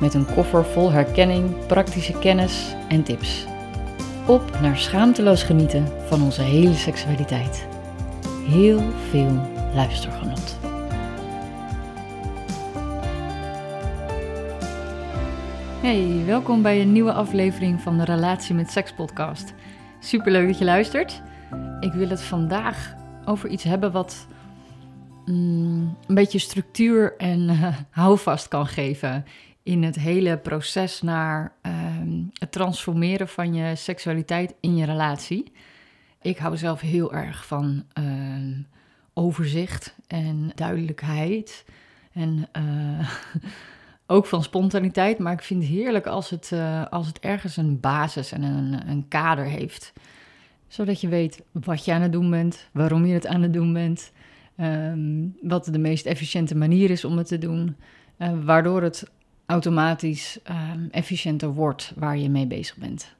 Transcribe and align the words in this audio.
Met 0.00 0.14
een 0.14 0.26
koffer 0.34 0.64
vol 0.64 0.90
herkenning, 0.90 1.66
praktische 1.66 2.18
kennis 2.18 2.74
en 2.88 3.02
tips. 3.02 3.46
Op 4.26 4.60
naar 4.60 4.76
schaamteloos 4.76 5.42
genieten 5.42 6.08
van 6.08 6.22
onze 6.22 6.42
hele 6.42 6.74
seksualiteit. 6.74 7.66
Heel 8.46 8.80
veel 9.10 9.50
luistergenot. 9.74 10.58
Hey, 15.82 16.22
welkom 16.26 16.62
bij 16.62 16.80
een 16.80 16.92
nieuwe 16.92 17.12
aflevering 17.12 17.80
van 17.80 17.98
de 17.98 18.04
Relatie 18.04 18.54
met 18.54 18.70
Seks 18.70 18.92
podcast. 18.92 19.54
Superleuk 20.00 20.46
dat 20.46 20.58
je 20.58 20.64
luistert. 20.64 21.22
Ik 21.80 21.92
wil 21.92 22.08
het 22.08 22.22
vandaag 22.22 22.94
over 23.24 23.48
iets 23.48 23.64
hebben 23.64 23.92
wat 23.92 24.26
mm, 25.24 25.96
een 26.06 26.14
beetje 26.14 26.38
structuur 26.38 27.16
en 27.16 27.40
uh, 27.40 27.76
houvast 27.90 28.48
kan 28.48 28.66
geven 28.66 29.24
in 29.66 29.82
het 29.82 29.96
hele 29.96 30.38
proces 30.38 31.02
naar 31.02 31.52
ehm, 31.62 32.22
het 32.32 32.52
transformeren 32.52 33.28
van 33.28 33.54
je 33.54 33.76
seksualiteit 33.76 34.54
in 34.60 34.76
je 34.76 34.84
relatie. 34.84 35.52
Ik 36.22 36.38
hou 36.38 36.56
zelf 36.56 36.80
heel 36.80 37.12
erg 37.12 37.46
van 37.46 37.84
ehm, 37.92 38.52
overzicht 39.14 39.96
en 40.06 40.50
duidelijkheid. 40.54 41.64
En 42.12 42.48
uh, 42.56 43.10
ook 44.16 44.26
van 44.26 44.42
spontaniteit. 44.42 45.18
Maar 45.18 45.32
ik 45.32 45.42
vind 45.42 45.62
het 45.62 45.72
heerlijk 45.72 46.06
als 46.06 46.30
het, 46.30 46.50
uh, 46.52 46.86
als 46.86 47.06
het 47.06 47.18
ergens 47.18 47.56
een 47.56 47.80
basis 47.80 48.32
en 48.32 48.42
een, 48.42 48.88
een 48.88 49.08
kader 49.08 49.44
heeft. 49.44 49.92
Zodat 50.68 51.00
je 51.00 51.08
weet 51.08 51.42
wat 51.52 51.84
je 51.84 51.92
aan 51.92 52.02
het 52.02 52.12
doen 52.12 52.30
bent, 52.30 52.68
waarom 52.72 53.06
je 53.06 53.14
het 53.14 53.26
aan 53.26 53.42
het 53.42 53.52
doen 53.52 53.72
bent. 53.72 54.12
Um, 54.60 55.36
wat 55.42 55.64
de 55.64 55.78
meest 55.78 56.06
efficiënte 56.06 56.56
manier 56.56 56.90
is 56.90 57.04
om 57.04 57.18
het 57.18 57.26
te 57.26 57.38
doen. 57.38 57.76
Uh, 58.18 58.32
waardoor 58.44 58.82
het 58.82 59.14
automatisch 59.46 60.38
um, 60.50 60.88
efficiënter 60.90 61.54
wordt 61.54 61.92
waar 61.96 62.18
je 62.18 62.30
mee 62.30 62.46
bezig 62.46 62.76
bent. 62.76 63.14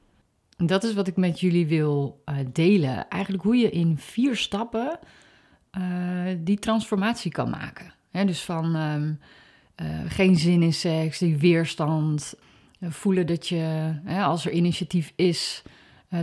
Dat 0.57 0.83
is 0.83 0.93
wat 0.93 1.07
ik 1.07 1.15
met 1.15 1.39
jullie 1.39 1.67
wil 1.67 2.23
uh, 2.25 2.35
delen. 2.53 3.09
Eigenlijk 3.09 3.43
hoe 3.43 3.55
je 3.55 3.69
in 3.69 3.97
vier 3.97 4.35
stappen 4.35 4.99
uh, 5.77 5.83
die 6.37 6.59
transformatie 6.59 7.31
kan 7.31 7.49
maken. 7.49 7.93
Dus 8.11 8.43
van 8.43 8.75
um, 8.75 9.19
uh, 9.81 9.87
geen 10.07 10.35
zin 10.35 10.61
in 10.61 10.73
seks, 10.73 11.17
die 11.17 11.37
weerstand, 11.37 12.33
voelen 12.81 13.27
dat 13.27 13.47
je, 13.47 13.93
als 14.07 14.45
er 14.45 14.51
initiatief 14.51 15.13
is, 15.15 15.63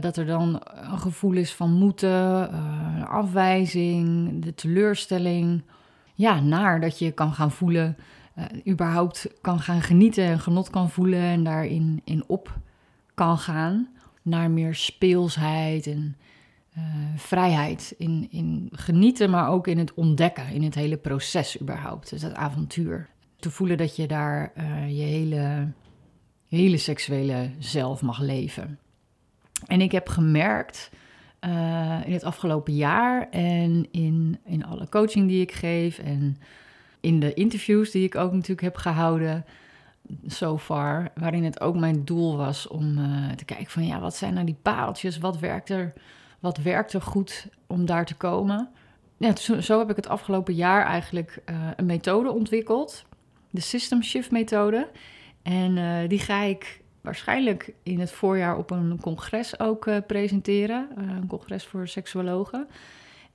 dat 0.00 0.16
er 0.16 0.26
dan 0.26 0.62
een 0.74 0.98
gevoel 0.98 1.32
is 1.32 1.52
van 1.52 1.72
moeten, 1.72 2.50
afwijzing, 3.08 4.30
de 4.42 4.54
teleurstelling. 4.54 5.62
Ja, 6.14 6.40
naar 6.40 6.80
dat 6.80 6.98
je 6.98 7.10
kan 7.12 7.32
gaan 7.32 7.50
voelen 7.52 7.96
uh, 8.38 8.44
überhaupt 8.66 9.26
kan 9.40 9.60
gaan 9.60 9.82
genieten 9.82 10.24
en 10.24 10.40
genot 10.40 10.70
kan 10.70 10.90
voelen 10.90 11.22
en 11.22 11.44
daarin 11.44 12.00
in 12.04 12.24
op 12.26 12.58
kan 13.14 13.38
gaan 13.38 13.88
naar 14.22 14.50
meer 14.50 14.74
speelsheid 14.74 15.86
en 15.86 16.16
uh, 16.78 16.84
vrijheid 17.16 17.94
in, 17.98 18.26
in 18.30 18.68
genieten, 18.72 19.30
maar 19.30 19.48
ook 19.48 19.66
in 19.66 19.78
het 19.78 19.94
ontdekken, 19.94 20.48
in 20.48 20.62
het 20.62 20.74
hele 20.74 20.96
proces 20.96 21.60
überhaupt, 21.60 22.10
dus 22.10 22.20
dat 22.20 22.34
avontuur. 22.34 23.08
Te 23.36 23.50
voelen 23.50 23.76
dat 23.76 23.96
je 23.96 24.06
daar 24.06 24.52
uh, 24.56 24.98
je 24.98 25.02
hele, 25.02 25.72
hele 26.48 26.76
seksuele 26.76 27.50
zelf 27.58 28.02
mag 28.02 28.20
leven. 28.20 28.78
En 29.66 29.80
ik 29.80 29.92
heb 29.92 30.08
gemerkt 30.08 30.90
in 32.04 32.12
het 32.12 32.24
afgelopen 32.24 32.74
jaar 32.74 33.30
en 33.30 33.86
in, 33.90 34.38
in 34.44 34.64
alle 34.64 34.88
coaching 34.88 35.28
die 35.28 35.40
ik 35.40 35.52
geef 35.52 35.98
en 35.98 36.36
in 37.04 37.20
de 37.20 37.34
interviews 37.34 37.90
die 37.90 38.04
ik 38.04 38.14
ook 38.14 38.32
natuurlijk 38.32 38.60
heb 38.60 38.76
gehouden 38.76 39.44
so 40.26 40.58
far, 40.58 41.10
waarin 41.14 41.44
het 41.44 41.60
ook 41.60 41.76
mijn 41.76 42.04
doel 42.04 42.36
was 42.36 42.66
om 42.66 42.98
uh, 42.98 43.30
te 43.30 43.44
kijken 43.44 43.70
van 43.70 43.86
ja, 43.86 44.00
wat 44.00 44.16
zijn 44.16 44.34
nou 44.34 44.46
die 44.46 44.56
paaltjes, 44.62 45.18
wat 45.18 45.38
werkt 45.38 45.70
er, 45.70 45.92
wat 46.40 46.58
werkt 46.58 46.92
er 46.92 47.02
goed 47.02 47.46
om 47.66 47.86
daar 47.86 48.06
te 48.06 48.14
komen. 48.14 48.68
Ja, 49.16 49.36
zo, 49.60 49.78
heb 49.78 49.90
ik 49.90 49.96
het 49.96 50.08
afgelopen 50.08 50.54
jaar 50.54 50.86
eigenlijk 50.86 51.42
uh, 51.50 51.56
een 51.76 51.86
methode 51.86 52.30
ontwikkeld, 52.30 53.04
de 53.50 53.60
System 53.60 54.02
Shift 54.02 54.30
methode. 54.30 54.88
En 55.42 55.76
uh, 55.76 56.08
die 56.08 56.18
ga 56.18 56.42
ik 56.42 56.80
waarschijnlijk 57.00 57.72
in 57.82 58.00
het 58.00 58.10
voorjaar 58.10 58.56
op 58.58 58.70
een 58.70 58.98
congres 59.00 59.60
ook 59.60 60.06
presenteren, 60.06 60.88
een 60.96 61.26
congres 61.26 61.64
voor 61.64 61.88
seksuologen. 61.88 62.68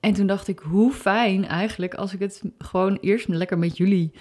En 0.00 0.12
toen 0.12 0.26
dacht 0.26 0.48
ik, 0.48 0.58
hoe 0.58 0.92
fijn 0.92 1.44
eigenlijk 1.46 1.94
als 1.94 2.14
ik 2.14 2.20
het 2.20 2.42
gewoon 2.58 2.98
eerst 3.00 3.28
lekker 3.28 3.58
met 3.58 3.76
jullie 3.76 4.12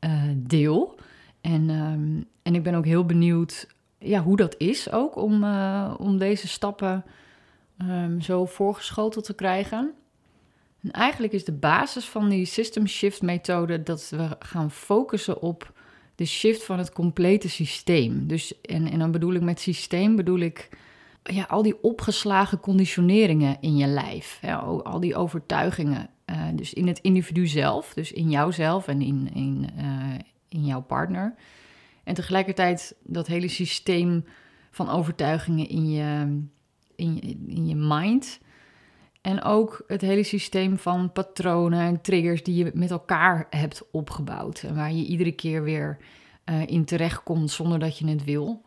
uh, 0.00 0.22
deel. 0.36 0.98
En, 1.40 1.70
um, 1.70 2.24
en 2.42 2.54
ik 2.54 2.62
ben 2.62 2.74
ook 2.74 2.84
heel 2.84 3.04
benieuwd 3.04 3.66
ja, 3.98 4.22
hoe 4.22 4.36
dat 4.36 4.54
is 4.58 4.92
ook 4.92 5.16
om, 5.16 5.44
uh, 5.44 5.94
om 5.98 6.18
deze 6.18 6.48
stappen 6.48 7.04
um, 7.82 8.20
zo 8.20 8.44
voorgeschoteld 8.44 9.24
te 9.24 9.34
krijgen. 9.34 9.92
En 10.82 10.90
eigenlijk 10.90 11.32
is 11.32 11.44
de 11.44 11.52
basis 11.52 12.04
van 12.04 12.28
die 12.28 12.44
system 12.44 12.86
shift 12.86 13.22
methode 13.22 13.82
dat 13.82 14.08
we 14.10 14.36
gaan 14.38 14.70
focussen 14.70 15.42
op 15.42 15.72
de 16.14 16.24
shift 16.24 16.64
van 16.64 16.78
het 16.78 16.92
complete 16.92 17.48
systeem. 17.48 18.26
Dus, 18.26 18.60
en, 18.60 18.90
en 18.90 18.98
dan 18.98 19.10
bedoel 19.10 19.34
ik 19.34 19.42
met 19.42 19.60
systeem, 19.60 20.16
bedoel 20.16 20.38
ik 20.38 20.68
ja, 21.22 21.44
al 21.48 21.62
die 21.62 21.82
opgeslagen 21.82 22.60
conditioneringen 22.60 23.56
in 23.60 23.76
je 23.76 23.86
lijf. 23.86 24.38
Ja, 24.42 24.56
al 24.56 25.00
die 25.00 25.16
overtuigingen. 25.16 26.10
Uh, 26.26 26.42
dus 26.54 26.74
in 26.74 26.86
het 26.86 26.98
individu 26.98 27.46
zelf, 27.46 27.94
dus 27.94 28.12
in 28.12 28.30
jouzelf 28.30 28.88
en 28.88 29.02
in, 29.02 29.30
in, 29.34 29.70
uh, 29.78 30.18
in 30.48 30.64
jouw 30.64 30.82
partner. 30.82 31.34
En 32.04 32.14
tegelijkertijd 32.14 32.96
dat 33.02 33.26
hele 33.26 33.48
systeem 33.48 34.24
van 34.70 34.88
overtuigingen 34.88 35.68
in 35.68 35.90
je, 35.90 36.40
in 36.96 37.14
je, 37.14 37.20
in 37.46 37.66
je 37.66 37.76
mind. 37.76 38.40
En 39.20 39.42
ook 39.42 39.84
het 39.86 40.00
hele 40.00 40.22
systeem 40.22 40.78
van 40.78 41.12
patronen 41.12 41.80
en 41.80 42.00
triggers 42.00 42.42
die 42.42 42.64
je 42.64 42.70
met 42.74 42.90
elkaar 42.90 43.46
hebt 43.50 43.82
opgebouwd. 43.90 44.62
En 44.62 44.74
waar 44.74 44.92
je 44.92 45.04
iedere 45.04 45.32
keer 45.32 45.62
weer 45.62 45.98
uh, 46.50 46.66
in 46.66 46.84
terechtkomt 46.84 47.50
zonder 47.50 47.78
dat 47.78 47.98
je 47.98 48.08
het 48.08 48.24
wil. 48.24 48.62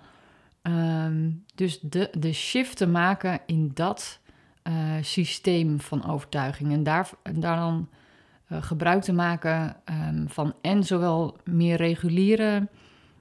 Um, 0.68 1.44
dus 1.56 1.80
de, 1.80 2.10
de 2.18 2.34
shift 2.34 2.78
te 2.78 2.88
maken 2.88 3.40
in 3.46 3.72
dat 3.74 4.20
uh, 4.64 4.96
systeem 5.02 5.80
van 5.80 6.06
overtuiging. 6.06 6.72
En 6.72 6.84
daar, 6.84 7.10
daar 7.34 7.56
dan 7.56 7.90
uh, 8.52 8.64
gebruik 8.64 9.04
te 9.04 9.14
maken 9.14 9.76
um, 10.10 10.30
van 10.30 10.54
en 10.62 10.84
zowel 10.84 11.38
meer 11.44 11.76
reguliere 11.76 12.68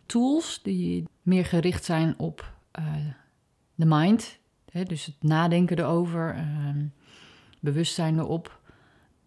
tools 0.07 0.61
die 0.63 1.05
meer 1.23 1.45
gericht 1.45 1.85
zijn 1.85 2.15
op 2.19 2.53
uh, 2.79 2.85
de 3.75 3.87
mind. 3.87 4.39
Hè, 4.71 4.83
dus 4.83 5.07
het 5.07 5.23
nadenken 5.23 5.79
erover, 5.79 6.37
um, 6.37 6.93
bewustzijn 7.61 8.19
erop. 8.19 8.61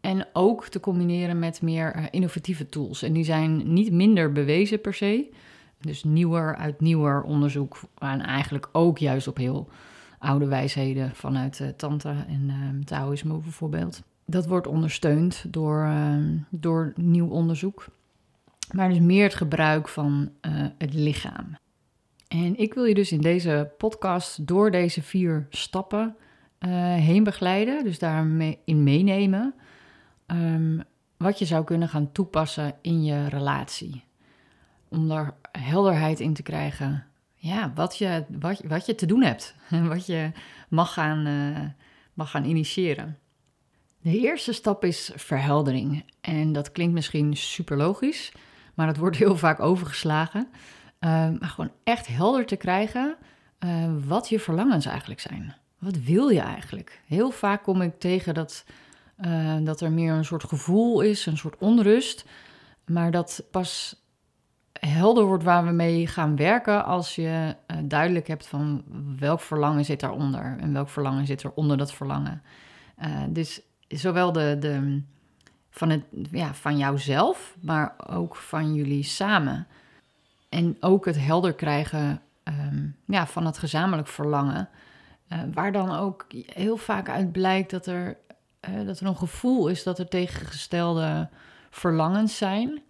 En 0.02 0.28
ook 0.34 0.68
te 0.68 0.80
combineren 0.80 1.40
met 1.40 1.62
meer 1.62 2.08
innovatieve 2.12 2.70
tools. 2.70 3.02
En 3.02 3.14
die 3.14 3.24
zijn 3.24 3.74
niet 3.74 3.92
minder 3.92 4.32
bewezen 4.32 4.82
per 4.82 4.94
se. 4.94 5.30
Dus 5.86 6.04
nieuwer 6.04 6.56
uit 6.56 6.82
nieuwer 6.82 7.22
onderzoek. 7.22 7.80
En 7.98 8.22
eigenlijk 8.22 8.70
ook 8.72 8.98
juist 8.98 9.28
op 9.28 9.38
heel 9.38 9.70
oude 10.20 10.46
wijsheden 10.46 11.16
vanuit 11.16 11.60
uh, 11.60 11.68
Tantra 11.68 12.26
en 12.28 12.50
uh, 12.50 12.84
Taoïsme 12.84 13.38
bijvoorbeeld. 13.38 14.04
Dat 14.26 14.48
wordt 14.48 14.68
ondersteund 14.68 15.46
door, 15.48 15.86
uh, 15.86 16.16
door 16.50 16.94
nieuw 16.96 17.28
onderzoek. 17.28 17.86
Maar 18.72 18.90
dus 18.90 19.00
meer 19.00 19.24
het 19.24 19.36
gebruik 19.36 19.88
van 19.88 20.32
het 20.78 20.94
lichaam. 20.94 21.58
En 22.28 22.58
ik 22.58 22.74
wil 22.74 22.84
je 22.84 22.94
dus 22.94 23.12
in 23.12 23.22
deze 23.22 23.72
podcast 23.78 24.48
door 24.48 24.72
deze 24.72 25.02
vier 25.02 25.48
stappen 25.50 26.16
heen 26.98 27.24
begeleiden. 27.24 27.84
Dus 27.84 28.00
daarin 28.00 28.58
meenemen. 28.66 29.54
Um, 30.28 30.84
wat 31.18 31.40
je 31.40 31.46
zou 31.46 31.64
kunnen 31.64 31.90
gaan 31.90 32.12
toepassen 32.12 32.76
in 32.82 33.04
je 33.04 33.28
relatie 33.28 34.05
om 34.90 35.08
daar 35.08 35.36
helderheid 35.52 36.20
in 36.20 36.34
te 36.34 36.44
krijgen. 36.44 37.06
Ja, 37.36 37.72
wat 37.76 37.98
je, 37.98 38.26
wat, 38.40 38.62
wat 38.68 38.86
je 38.86 38.96
te 38.96 39.06
doen 39.06 39.24
hebt. 39.24 39.56
En 39.70 39.88
wat 39.94 40.06
je 40.06 40.32
mag 40.70 40.94
gaan, 40.94 41.28
uh, 41.28 41.60
mag 42.14 42.30
gaan 42.30 42.46
initiëren. 42.46 43.18
De 44.02 44.20
eerste 44.20 44.54
stap 44.54 44.84
is 44.84 45.12
verheldering. 45.16 46.04
En 46.22 46.54
dat 46.54 46.72
klinkt 46.72 46.94
misschien 46.94 47.38
super 47.38 47.78
logisch, 47.78 48.32
maar 48.74 48.88
dat 48.88 48.98
wordt 48.98 49.18
heel 49.24 49.38
vaak 49.38 49.60
overgeslagen. 49.60 50.48
maar 51.00 51.40
gewoon 51.42 51.72
echt 51.84 52.08
helder 52.08 52.46
te 52.46 52.56
krijgen 52.56 53.18
wat 54.06 54.30
je 54.30 54.40
verlangens 54.40 54.86
eigenlijk 54.86 55.20
zijn. 55.20 55.56
Wat 55.80 55.98
wil 55.98 56.30
je 56.30 56.40
eigenlijk? 56.40 57.02
Heel 57.06 57.32
vaak 57.32 57.64
kom 57.64 57.82
ik 57.82 58.00
tegen 58.00 58.34
dat, 58.34 58.66
dat 59.64 59.82
er 59.82 59.92
meer 59.92 60.14
een 60.14 60.26
soort 60.26 60.44
gevoel 60.44 61.02
is, 61.02 61.26
een 61.26 61.38
soort 61.38 61.58
onrust. 61.58 62.26
Maar 62.86 63.12
dat 63.12 63.44
pas 63.52 64.05
helder 64.88 65.24
wordt 65.26 65.44
waar 65.44 65.66
we 65.66 65.72
mee 65.72 66.08
gaan 66.08 66.36
werken 66.36 66.86
als 66.86 67.16
je 67.16 67.56
uh, 67.68 67.78
duidelijk 67.84 68.28
hebt 68.28 68.48
van 68.48 68.84
welk 69.20 69.40
verlangen 69.40 69.86
zit 69.86 70.00
daaronder 70.00 70.56
en 70.60 70.74
welk 70.74 70.90
verlangen 70.90 71.26
zit 71.26 71.44
er 71.44 71.52
onder 71.54 71.78
dat 71.78 71.94
verlangen. 71.94 72.42
Uh, 73.04 73.24
dus 73.30 73.62
zowel 73.88 74.32
de, 74.32 74.58
de, 74.60 75.02
van, 75.70 75.90
het, 75.90 76.04
ja, 76.32 76.54
van 76.54 76.78
jouzelf, 76.78 77.56
maar 77.62 77.96
ook 78.08 78.36
van 78.36 78.74
jullie 78.74 79.04
samen. 79.04 79.68
En 80.50 80.78
ook 80.80 81.06
het 81.06 81.20
helder 81.20 81.54
krijgen 81.54 82.22
um, 82.44 82.96
ja, 83.06 83.28
van 83.28 83.46
het 83.46 83.58
gezamenlijk 83.58 84.08
verlangen. 84.08 84.70
Uh, 85.30 85.40
waar 85.54 85.72
dan 85.72 85.92
ook 85.92 86.26
heel 86.46 86.78
vaak 86.78 87.10
uit 87.10 87.32
blijkt 87.32 87.70
dat 87.72 87.86
er, 87.86 88.18
dat 88.86 89.00
er 89.00 89.08
een 89.08 89.18
gevoel 89.18 89.68
is 89.68 89.84
dat 89.84 90.00
er 90.00 90.08
tegengestelde 90.08 91.30
verlangens 91.70 92.38
zijn. 92.38 92.82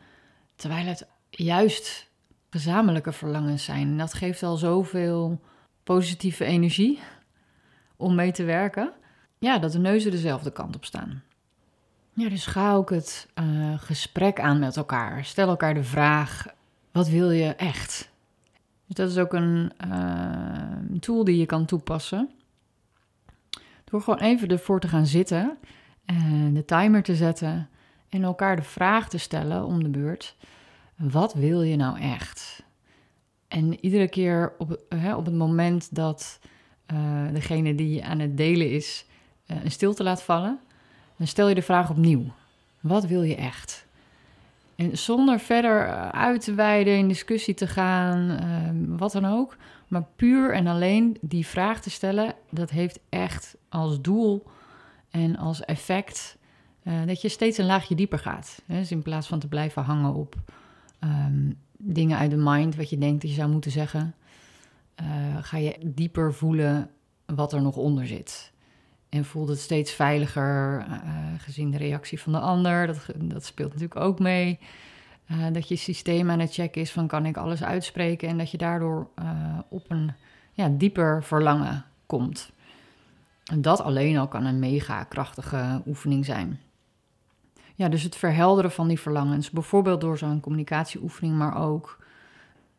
Terwijl 0.56 0.86
het 0.86 1.07
juist 1.38 2.10
gezamenlijke 2.50 3.12
verlangens 3.12 3.64
zijn. 3.64 3.88
En 3.88 3.98
dat 3.98 4.14
geeft 4.14 4.44
al 4.44 4.58
zoveel 4.58 5.42
positieve 5.84 6.46
energie 6.46 7.00
om 7.96 8.16
mee 8.16 8.32
te 8.32 8.44
werken. 8.44 8.94
Ja, 9.38 9.60
dat 9.60 9.72
de 9.72 9.80
neuzen 9.80 10.12
dezelfde 10.12 10.52
kant 10.52 10.76
op 10.76 10.86
staan. 10.86 11.24
Ja, 12.14 12.30
dus 12.30 12.46
ga 12.46 12.74
ook 12.74 12.90
het 12.90 13.28
uh, 13.40 13.80
gesprek 13.80 14.40
aan 14.40 14.60
met 14.60 14.78
elkaar. 14.78 15.26
Stel 15.26 15.48
elkaar 15.48 15.74
de 15.74 15.84
vraag: 15.84 16.46
wat 16.92 17.08
wil 17.08 17.32
je 17.32 17.56
echt? 17.56 18.12
Dus 18.86 18.96
dat 18.96 19.10
is 19.10 19.18
ook 19.18 19.34
een 19.34 19.72
uh, 19.88 21.00
tool 21.00 21.24
die 21.24 21.38
je 21.38 21.46
kan 21.46 21.66
toepassen. 21.66 22.30
Door 23.84 24.02
gewoon 24.02 24.20
even 24.20 24.48
ervoor 24.48 24.80
te 24.80 24.88
gaan 24.88 25.06
zitten 25.06 25.58
en 26.06 26.54
de 26.54 26.66
timer 26.66 27.04
te 27.04 27.16
zetten 27.16 27.70
en 28.10 28.24
elkaar 28.24 28.56
de 28.56 28.62
vraag 28.62 29.10
te 29.10 29.18
stellen 29.18 29.66
om 29.66 29.84
de 29.84 29.90
beurt 29.90 30.36
wat 30.95 31.33
wil 31.33 31.62
je 31.62 31.75
nou 31.75 32.00
echt? 32.00 32.63
En 33.47 33.86
iedere 33.86 34.07
keer 34.07 34.53
op, 34.57 34.80
hè, 34.89 35.15
op 35.15 35.25
het 35.25 35.36
moment 35.36 35.95
dat 35.95 36.39
uh, 36.94 37.33
degene 37.33 37.75
die 37.75 38.06
aan 38.06 38.19
het 38.19 38.38
delen 38.38 38.71
is 38.71 39.06
uh, 39.47 39.63
een 39.63 39.71
stilte 39.71 40.03
laat 40.03 40.24
vallen, 40.24 40.59
dan 41.18 41.27
stel 41.27 41.47
je 41.47 41.56
de 41.56 41.62
vraag 41.62 41.89
opnieuw. 41.89 42.24
Wat 42.80 43.06
wil 43.06 43.24
je 43.24 43.36
echt? 43.36 43.86
En 44.75 44.97
zonder 44.97 45.39
verder 45.39 45.88
eh, 45.88 46.09
uit 46.09 46.42
te 46.42 46.53
wijden, 46.53 46.97
in 46.97 47.07
discussie 47.07 47.53
te 47.53 47.68
gaan, 47.68 48.30
uh, 48.31 48.97
wat 48.97 49.12
dan 49.12 49.25
ook. 49.25 49.57
Maar 49.88 50.07
puur 50.15 50.53
en 50.53 50.68
alleen 50.68 51.18
die 51.21 51.45
vraag 51.45 51.81
te 51.81 51.89
stellen, 51.89 52.33
dat 52.50 52.69
heeft 52.69 53.00
echt 53.09 53.56
als 53.69 54.01
doel 54.01 54.44
en 55.09 55.38
als 55.38 55.65
effect 55.65 56.38
dat 57.06 57.21
je 57.21 57.30
steeds 57.30 57.57
een 57.57 57.65
laagje 57.65 57.95
dieper 57.95 58.19
gaat. 58.19 58.62
Dus 58.65 58.92
in 58.92 59.01
plaats 59.01 59.27
van 59.27 59.39
te 59.39 59.47
blijven 59.47 59.83
hangen 59.83 60.13
op 60.13 60.36
um, 61.06 61.57
dingen 61.78 62.18
uit 62.18 62.31
de 62.31 62.38
mind, 62.38 62.75
wat 62.75 62.90
je 62.90 62.98
denkt 62.98 63.22
dat 63.22 63.30
je 63.30 63.38
zou 63.38 63.50
moeten 63.50 63.72
zeggen, 63.72 64.16
uh, 65.02 65.07
ga 65.42 65.57
je 65.57 65.78
dieper 65.86 66.34
voelen 66.34 66.90
wat 67.25 67.54
er 67.54 67.62
nog 67.62 67.75
onder 67.75 68.07
zit. 68.07 68.54
En 69.10 69.25
voelt 69.25 69.50
het 69.50 69.60
steeds 69.60 69.92
veiliger, 69.92 70.86
uh, 70.90 70.96
gezien 71.38 71.72
de 71.72 71.78
reactie 71.78 72.22
van 72.22 72.31
de 72.31 72.40
ander. 72.40 72.88
Dat, 72.88 73.06
dat 73.16 73.46
speelt 73.46 73.74
natuurlijk 73.74 74.00
ook 74.00 74.19
mee. 74.19 74.60
Uh, 75.31 75.46
dat 75.52 75.68
je 75.68 75.75
systeem 75.75 76.31
aan 76.31 76.40
het 76.40 76.54
checken 76.54 76.81
is 76.81 76.92
van 76.92 77.07
kan 77.07 77.25
ik 77.25 77.38
alles 77.38 77.63
uitspreken 77.63 78.30
en 78.30 78.38
dat 78.38 78.52
je 78.52 78.57
daardoor 78.57 79.10
op 79.69 79.86
een 79.88 80.12
ja, 80.54 80.69
dieper 80.69 81.24
verlangen 81.24 81.86
komt. 82.06 82.52
En 83.46 83.62
dat 83.62 83.81
alleen 83.81 84.18
al 84.18 84.28
kan 84.28 84.46
een 84.46 84.60
mega 84.60 85.04
krachtige 85.04 85.81
oefening 85.86 86.25
zijn. 86.25 86.60
Ja, 87.75 87.89
dus 87.89 88.04
het 88.04 88.16
verhelderen 88.16 88.72
van 88.72 88.88
die 88.88 89.00
verlangens. 89.00 89.50
Bijvoorbeeld 89.50 90.01
door 90.01 90.18
zo'n 90.18 90.39
communicatieoefening, 90.39 91.38
maar 91.38 91.63
ook 91.63 92.04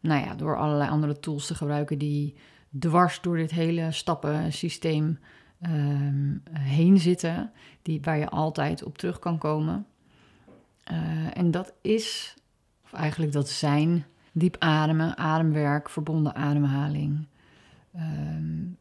nou 0.00 0.24
ja, 0.24 0.34
door 0.34 0.56
allerlei 0.56 0.90
andere 0.90 1.20
tools 1.20 1.46
te 1.46 1.54
gebruiken 1.54 1.98
die 1.98 2.34
dwars 2.78 3.20
door 3.20 3.36
dit 3.36 3.50
hele 3.50 3.92
stappensysteem 3.92 5.18
um, 5.62 6.42
heen 6.52 6.98
zitten. 6.98 7.50
Die, 7.82 8.00
waar 8.02 8.18
je 8.18 8.28
altijd 8.28 8.84
op 8.84 8.98
terug 8.98 9.18
kan 9.18 9.38
komen. 9.38 9.86
Uh, 10.92 11.36
en 11.36 11.50
dat 11.50 11.72
is, 11.82 12.34
of 12.84 12.92
eigenlijk 12.92 13.32
dat 13.32 13.48
zijn, 13.48 14.06
diep 14.32 14.56
ademen, 14.58 15.16
ademwerk, 15.16 15.90
verbonden 15.90 16.34
ademhaling. 16.34 17.26
Um, 17.96 18.76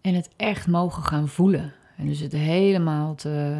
en 0.00 0.14
het 0.14 0.30
echt 0.36 0.66
mogen 0.66 1.02
gaan 1.02 1.28
voelen. 1.28 1.72
En 1.96 2.06
dus 2.06 2.20
het 2.20 2.32
helemaal 2.32 3.14
te 3.14 3.56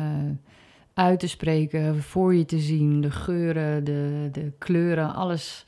uit 0.96 1.20
te 1.20 1.28
spreken, 1.28 2.02
voor 2.02 2.34
je 2.34 2.44
te 2.44 2.58
zien, 2.58 3.00
de 3.00 3.10
geuren, 3.10 3.84
de, 3.84 4.28
de 4.32 4.52
kleuren, 4.58 5.14
alles 5.14 5.64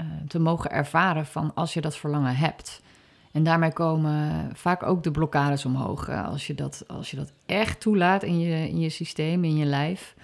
uh, 0.00 0.06
te 0.28 0.38
mogen 0.38 0.70
ervaren 0.70 1.26
van 1.26 1.54
als 1.54 1.74
je 1.74 1.80
dat 1.80 1.96
verlangen 1.96 2.36
hebt. 2.36 2.82
En 3.32 3.42
daarmee 3.42 3.72
komen 3.72 4.50
vaak 4.54 4.82
ook 4.82 5.02
de 5.02 5.10
blokkades 5.10 5.64
omhoog. 5.64 6.08
Als 6.10 6.46
je 6.46 6.54
dat, 6.54 6.84
als 6.86 7.10
je 7.10 7.16
dat 7.16 7.32
echt 7.46 7.80
toelaat 7.80 8.22
in 8.22 8.40
je, 8.40 8.68
in 8.68 8.80
je 8.80 8.88
systeem, 8.88 9.44
in 9.44 9.56
je 9.56 9.64
lijf, 9.64 10.14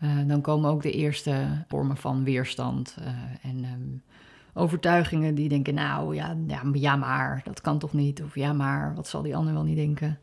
uh, 0.00 0.10
dan 0.26 0.40
komen 0.40 0.70
ook 0.70 0.82
de 0.82 0.92
eerste 0.92 1.64
vormen 1.68 1.96
van 1.96 2.24
weerstand 2.24 2.96
en 3.42 3.64
um, 3.64 4.02
overtuigingen 4.54 5.34
die 5.34 5.48
denken, 5.48 5.74
nou 5.74 6.14
ja, 6.14 6.36
ja 6.72 6.96
maar, 6.96 7.40
dat 7.44 7.60
kan 7.60 7.78
toch 7.78 7.92
niet? 7.92 8.22
Of 8.22 8.34
ja 8.34 8.52
maar, 8.52 8.94
wat 8.94 9.08
zal 9.08 9.22
die 9.22 9.36
ander 9.36 9.52
wel 9.52 9.64
niet 9.64 9.76
denken? 9.76 10.18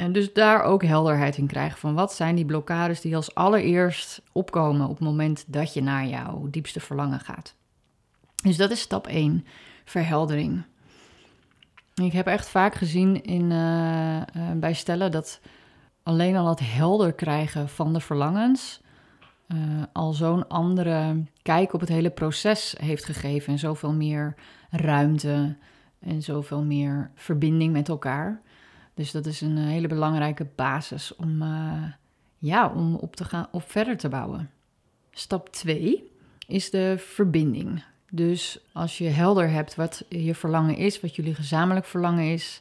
En 0.00 0.12
dus 0.12 0.32
daar 0.32 0.62
ook 0.62 0.84
helderheid 0.84 1.36
in 1.36 1.46
krijgen 1.46 1.78
van 1.78 1.94
wat 1.94 2.12
zijn 2.12 2.34
die 2.34 2.44
blokkades 2.44 3.00
die 3.00 3.16
als 3.16 3.34
allereerst 3.34 4.22
opkomen 4.32 4.88
op 4.88 4.98
het 4.98 5.04
moment 5.04 5.44
dat 5.46 5.74
je 5.74 5.82
naar 5.82 6.06
jouw 6.06 6.48
diepste 6.50 6.80
verlangen 6.80 7.20
gaat. 7.20 7.54
Dus 8.42 8.56
dat 8.56 8.70
is 8.70 8.80
stap 8.80 9.06
1, 9.06 9.46
verheldering. 9.84 10.62
Ik 11.94 12.12
heb 12.12 12.26
echt 12.26 12.48
vaak 12.48 12.74
gezien 12.74 13.22
in, 13.22 13.50
uh, 13.50 14.20
bij 14.56 14.74
stellen 14.74 15.10
dat 15.10 15.40
alleen 16.02 16.36
al 16.36 16.48
het 16.48 16.60
helder 16.62 17.12
krijgen 17.12 17.68
van 17.68 17.92
de 17.92 18.00
verlangens 18.00 18.80
uh, 19.48 19.58
al 19.92 20.12
zo'n 20.12 20.48
andere 20.48 21.24
kijk 21.42 21.72
op 21.72 21.80
het 21.80 21.88
hele 21.88 22.10
proces 22.10 22.74
heeft 22.78 23.04
gegeven 23.04 23.52
en 23.52 23.58
zoveel 23.58 23.92
meer 23.92 24.34
ruimte 24.70 25.56
en 25.98 26.22
zoveel 26.22 26.62
meer 26.62 27.10
verbinding 27.14 27.72
met 27.72 27.88
elkaar. 27.88 28.40
Dus 29.00 29.10
dat 29.10 29.26
is 29.26 29.40
een 29.40 29.56
eh, 29.58 29.64
hele 29.64 29.88
belangrijke 29.88 30.46
basis 30.54 31.16
om, 31.16 31.42
uh, 31.42 31.82
ja, 32.38 32.68
om 32.68 32.94
op, 32.94 33.16
te 33.16 33.24
gaan, 33.24 33.48
op 33.50 33.70
verder 33.70 33.96
te 33.96 34.08
bouwen. 34.08 34.50
Stap 35.10 35.48
2 35.48 36.10
is 36.46 36.70
de 36.70 36.94
verbinding. 36.98 37.84
Dus 38.10 38.60
als 38.72 38.98
je 38.98 39.08
helder 39.08 39.50
hebt 39.50 39.74
wat 39.74 40.04
je 40.08 40.34
verlangen 40.34 40.76
is, 40.76 41.00
wat 41.00 41.16
jullie 41.16 41.34
gezamenlijk 41.34 41.86
verlangen 41.86 42.32
is 42.32 42.60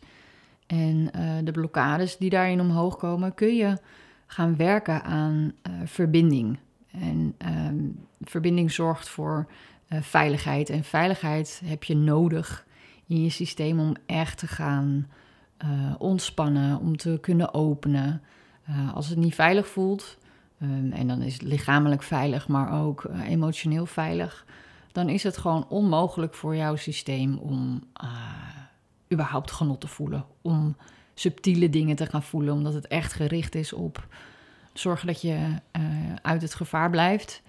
en 0.68 1.12
uh, 1.16 1.38
de 1.44 1.52
blokkades 1.52 2.18
die 2.18 2.30
daarin 2.30 2.62
omhoog 2.62 2.98
komen, 2.98 3.34
kun 3.34 3.56
je 3.56 3.78
gaan 4.26 4.56
werken 4.56 5.04
aan 5.04 5.54
verbinding. 5.86 6.58
En 6.92 7.36
um, 7.68 8.06
verbinding 8.22 8.72
zorgt 8.72 9.10
voor 9.10 9.48
veiligheid. 9.90 10.70
En 10.70 10.84
veiligheid 10.84 11.62
heb 11.66 11.84
je 11.84 11.96
nodig 11.96 12.66
in 13.08 13.24
je 13.24 13.30
systeem 13.30 13.80
om 13.80 13.96
echt 14.06 14.38
te 14.38 14.48
gaan 14.48 15.08
uh, 15.64 15.96
ontspannen, 15.98 16.80
om 16.80 16.98
te 16.98 17.18
kunnen 17.22 17.54
openen. 17.54 18.22
Uh, 18.70 18.94
als 18.94 19.10
het 19.10 19.18
niet 19.18 19.36
veilig 19.36 19.68
voelt, 19.68 20.18
um, 20.62 20.92
en 20.92 21.08
dan 21.08 21.22
is 21.22 21.34
het 21.34 21.42
lichamelijk 21.42 22.04
veilig, 22.04 22.48
maar 22.48 22.82
ook 22.82 23.04
uh, 23.04 23.30
emotioneel 23.30 23.86
veilig, 23.86 24.46
dan 24.92 25.10
is 25.10 25.24
het 25.24 25.38
gewoon 25.38 25.68
onmogelijk 25.70 26.34
voor 26.34 26.56
jouw 26.56 26.76
systeem 26.76 27.38
om 27.38 27.84
überhaupt 29.14 29.52
genot 29.52 29.82
te 29.82 29.88
voelen. 29.88 30.26
Om 30.42 30.76
subtiele 31.14 31.70
dingen 31.70 31.96
te 31.96 32.06
gaan 32.06 32.24
voelen, 32.24 32.54
omdat 32.54 32.74
het 32.74 32.88
echt 32.88 33.14
gericht 33.14 33.56
is 33.56 33.74
op 33.74 34.08
zorgen 34.74 35.08
dat 35.08 35.22
je 35.22 35.38
uit 36.22 36.42
het 36.42 36.54
gevaar 36.54 36.90
blijft. 36.90 37.42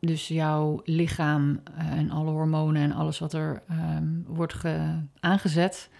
Dus 0.00 0.28
jouw 0.28 0.80
lichaam 0.84 1.60
en 1.76 2.10
alle 2.10 2.30
hormonen 2.30 2.82
en 2.82 2.92
alles 2.92 3.18
wat 3.18 3.32
er 3.32 3.62
um, 3.70 4.24
wordt 4.26 4.54
aangezet, 5.20 5.90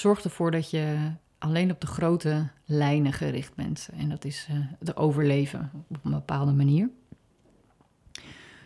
zorgt 0.00 0.24
ervoor 0.24 0.50
dat 0.50 0.70
je 0.70 1.12
alleen 1.38 1.70
op 1.70 1.80
de 1.80 1.86
grote 1.86 2.48
lijnen 2.64 3.12
gericht 3.12 3.54
bent. 3.54 3.88
En 3.96 4.08
dat 4.08 4.24
is 4.24 4.48
uh, 4.50 4.90
overleven 4.94 5.70
op 5.88 6.04
een 6.04 6.10
bepaalde 6.10 6.52
manier. 6.52 6.90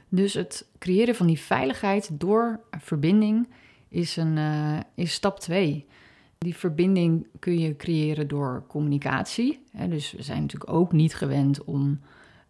Dus 0.09 0.35
het 0.35 0.67
creëren 0.79 1.15
van 1.15 1.27
die 1.27 1.41
veiligheid 1.41 2.11
door 2.13 2.61
verbinding 2.71 3.49
is, 3.89 4.17
een, 4.17 4.37
uh, 4.37 4.79
is 4.95 5.13
stap 5.13 5.41
2. 5.41 5.87
Die 6.39 6.57
verbinding 6.57 7.27
kun 7.39 7.59
je 7.59 7.77
creëren 7.77 8.29
door 8.29 8.65
communicatie. 8.69 9.65
Hè, 9.73 9.89
dus 9.89 10.13
we 10.13 10.23
zijn 10.23 10.41
natuurlijk 10.41 10.73
ook 10.73 10.93
niet 10.93 11.15
gewend 11.15 11.65
om 11.65 12.01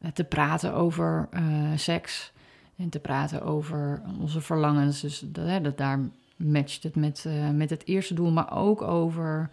uh, 0.01 0.11
te 0.11 0.25
praten 0.25 0.75
over 0.75 1.29
seks. 1.77 2.33
En 2.77 2.89
te 2.89 2.99
praten 2.99 3.43
over 3.43 4.03
onze 4.21 4.41
verlangens. 4.41 5.01
Dus 5.01 5.25
hè, 5.33 5.61
dat 5.61 5.79
daar 5.79 6.01
matcht 6.37 6.83
het 6.83 6.97
met, 6.97 7.25
uh, 7.27 7.51
met 7.51 7.71
het 7.71 7.87
eerste 7.87 8.15
doel, 8.15 8.31
maar 8.31 8.57
ook 8.57 8.83
over, 8.83 9.51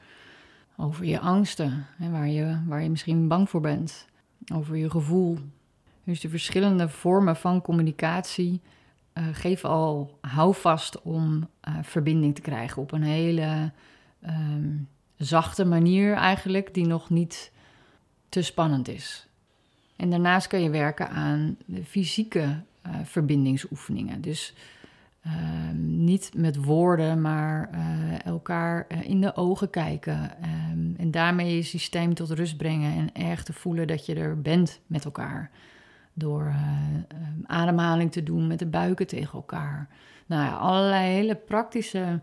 over 0.77 1.05
je 1.05 1.19
angsten. 1.19 1.85
Hè, 1.97 2.09
waar, 2.09 2.27
je, 2.27 2.57
waar 2.67 2.83
je 2.83 2.89
misschien 2.89 3.27
bang 3.27 3.49
voor 3.49 3.61
bent. 3.61 4.07
Over 4.53 4.75
je 4.75 4.89
gevoel. 4.89 5.37
Dus 6.03 6.19
de 6.19 6.29
verschillende 6.29 6.89
vormen 6.89 7.35
van 7.35 7.61
communicatie 7.61 8.61
uh, 9.13 9.27
geven 9.31 9.69
al 9.69 10.17
houvast 10.21 11.01
om 11.01 11.49
uh, 11.67 11.75
verbinding 11.81 12.35
te 12.35 12.41
krijgen 12.41 12.81
op 12.81 12.91
een 12.91 13.03
hele 13.03 13.71
um, 14.25 14.87
zachte 15.17 15.65
manier 15.65 16.13
eigenlijk, 16.13 16.73
die 16.73 16.85
nog 16.85 17.09
niet 17.09 17.51
te 18.29 18.41
spannend 18.41 18.87
is. 18.87 19.27
En 19.95 20.09
daarnaast 20.09 20.47
kan 20.47 20.61
je 20.61 20.69
werken 20.69 21.09
aan 21.09 21.57
de 21.65 21.85
fysieke 21.85 22.63
verbindingsoefeningen. 23.03 24.21
Dus 24.21 24.53
uh, 25.25 25.31
niet 25.73 26.31
met 26.35 26.63
woorden, 26.63 27.21
maar 27.21 27.69
uh, 27.73 28.25
elkaar 28.25 28.87
in 29.03 29.21
de 29.21 29.35
ogen 29.35 29.69
kijken. 29.69 30.31
Um, 30.71 30.95
en 30.97 31.11
daarmee 31.11 31.55
je 31.55 31.61
systeem 31.63 32.13
tot 32.13 32.29
rust 32.29 32.57
brengen 32.57 32.93
en 32.93 33.13
erg 33.25 33.43
te 33.43 33.53
voelen 33.53 33.87
dat 33.87 34.05
je 34.05 34.15
er 34.15 34.41
bent 34.41 34.79
met 34.87 35.05
elkaar. 35.05 35.51
Door 36.13 36.41
um, 36.41 37.43
ademhaling 37.45 38.11
te 38.11 38.23
doen 38.23 38.47
met 38.47 38.59
de 38.59 38.65
buiken 38.65 39.07
tegen 39.07 39.33
elkaar. 39.33 39.89
Nou 40.25 40.43
ja, 40.43 40.55
allerlei 40.55 41.13
hele 41.13 41.35
praktische 41.35 42.21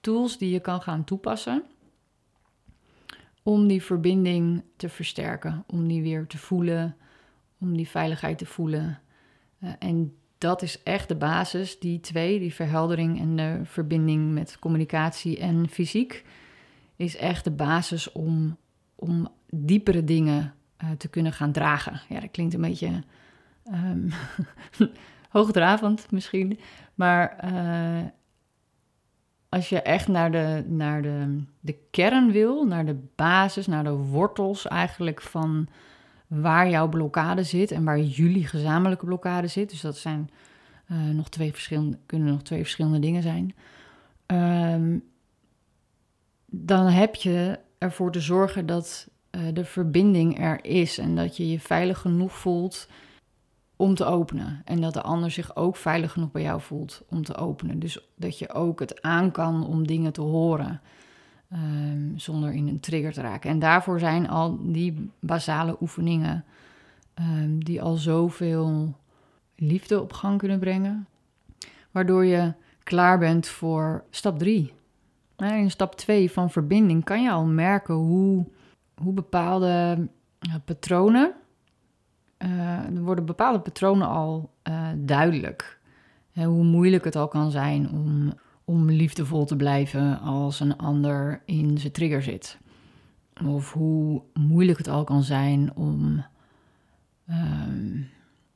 tools 0.00 0.38
die 0.38 0.50
je 0.50 0.60
kan 0.60 0.82
gaan 0.82 1.04
toepassen 1.04 1.62
om 3.42 3.66
die 3.66 3.82
verbinding 3.82 4.62
te 4.76 4.88
versterken, 4.88 5.64
om 5.66 5.88
die 5.88 6.02
weer 6.02 6.26
te 6.26 6.38
voelen, 6.38 6.96
om 7.60 7.76
die 7.76 7.88
veiligheid 7.88 8.38
te 8.38 8.46
voelen. 8.46 8.98
En 9.78 10.16
dat 10.38 10.62
is 10.62 10.82
echt 10.82 11.08
de 11.08 11.14
basis, 11.14 11.78
die 11.78 12.00
twee, 12.00 12.38
die 12.38 12.54
verheldering 12.54 13.20
en 13.20 13.36
de 13.36 13.60
verbinding 13.64 14.32
met 14.32 14.58
communicatie 14.58 15.38
en 15.38 15.68
fysiek, 15.68 16.24
is 16.96 17.16
echt 17.16 17.44
de 17.44 17.50
basis 17.50 18.12
om, 18.12 18.56
om 18.94 19.28
diepere 19.50 20.04
dingen 20.04 20.54
uh, 20.84 20.90
te 20.90 21.08
kunnen 21.08 21.32
gaan 21.32 21.52
dragen. 21.52 22.00
Ja, 22.08 22.20
dat 22.20 22.30
klinkt 22.30 22.54
een 22.54 22.60
beetje 22.60 23.02
um, 23.72 24.10
hoogdravend 25.28 26.10
misschien, 26.10 26.58
maar 26.94 27.44
uh, 27.44 28.08
als 29.48 29.68
je 29.68 29.82
echt 29.82 30.08
naar, 30.08 30.32
de, 30.32 30.64
naar 30.68 31.02
de, 31.02 31.42
de 31.60 31.78
kern 31.90 32.32
wil, 32.32 32.64
naar 32.64 32.86
de 32.86 32.98
basis, 33.14 33.66
naar 33.66 33.84
de 33.84 33.96
wortels 33.96 34.66
eigenlijk 34.66 35.22
van 35.22 35.68
waar 36.26 36.70
jouw 36.70 36.88
blokkade 36.88 37.42
zit 37.42 37.70
en 37.70 37.84
waar 37.84 38.00
jullie 38.00 38.46
gezamenlijke 38.46 39.04
blokkade 39.04 39.46
zit. 39.46 39.70
Dus 39.70 39.80
dat 39.80 39.96
zijn 39.96 40.30
uh, 40.92 41.08
nog 41.08 41.28
twee 41.28 41.52
verschillende, 41.52 41.98
kunnen 42.06 42.28
nog 42.28 42.42
twee 42.42 42.60
verschillende 42.60 42.98
dingen 42.98 43.22
zijn. 43.22 43.54
Um, 44.26 45.04
dan 46.46 46.86
heb 46.86 47.14
je 47.14 47.58
ervoor 47.78 48.12
te 48.12 48.20
zorgen 48.20 48.66
dat 48.66 49.08
uh, 49.30 49.40
de 49.52 49.64
verbinding 49.64 50.40
er 50.40 50.64
is 50.64 50.98
en 50.98 51.16
dat 51.16 51.36
je 51.36 51.50
je 51.50 51.60
veilig 51.60 51.98
genoeg 51.98 52.32
voelt 52.32 52.88
om 53.76 53.94
te 53.94 54.04
openen. 54.04 54.62
En 54.64 54.80
dat 54.80 54.92
de 54.92 55.02
ander 55.02 55.30
zich 55.30 55.56
ook 55.56 55.76
veilig 55.76 56.12
genoeg 56.12 56.30
bij 56.30 56.42
jou 56.42 56.60
voelt 56.60 57.02
om 57.08 57.24
te 57.24 57.36
openen. 57.36 57.78
Dus 57.78 58.08
dat 58.16 58.38
je 58.38 58.52
ook 58.52 58.80
het 58.80 59.02
aan 59.02 59.30
kan 59.30 59.66
om 59.66 59.86
dingen 59.86 60.12
te 60.12 60.20
horen. 60.20 60.80
Um, 61.52 62.12
zonder 62.16 62.52
in 62.52 62.68
een 62.68 62.80
trigger 62.80 63.12
te 63.12 63.20
raken. 63.20 63.50
En 63.50 63.58
daarvoor 63.58 63.98
zijn 63.98 64.28
al 64.28 64.58
die 64.62 65.10
basale 65.20 65.76
oefeningen. 65.80 66.44
Um, 67.14 67.64
die 67.64 67.82
al 67.82 67.94
zoveel 67.94 68.94
liefde 69.56 70.00
op 70.00 70.12
gang 70.12 70.38
kunnen 70.38 70.58
brengen. 70.58 71.06
Waardoor 71.90 72.24
je 72.24 72.52
klaar 72.82 73.18
bent 73.18 73.46
voor 73.48 74.04
stap 74.10 74.38
3. 74.38 74.72
In 75.36 75.70
stap 75.70 75.94
2 75.94 76.30
van 76.30 76.50
verbinding 76.50 77.04
kan 77.04 77.22
je 77.22 77.30
al 77.30 77.44
merken 77.44 77.94
hoe, 77.94 78.46
hoe 78.94 79.12
bepaalde 79.12 80.08
patronen 80.64 81.34
uh, 82.38 82.96
er 82.96 83.02
worden 83.02 83.24
bepaalde 83.24 83.60
patronen 83.60 84.08
al 84.08 84.50
uh, 84.68 84.88
duidelijk. 84.96 85.78
hoe 86.34 86.64
moeilijk 86.64 87.04
het 87.04 87.16
al 87.16 87.28
kan 87.28 87.50
zijn 87.50 87.90
om, 87.90 88.32
om 88.68 88.90
liefdevol 88.90 89.44
te 89.44 89.56
blijven 89.56 90.20
als 90.20 90.60
een 90.60 90.76
ander 90.76 91.42
in 91.44 91.78
zijn 91.78 91.92
trigger 91.92 92.22
zit. 92.22 92.58
Of 93.44 93.72
hoe 93.72 94.22
moeilijk 94.34 94.78
het 94.78 94.88
al 94.88 95.04
kan 95.04 95.22
zijn 95.22 95.76
om 95.76 96.24
uh, 97.28 98.06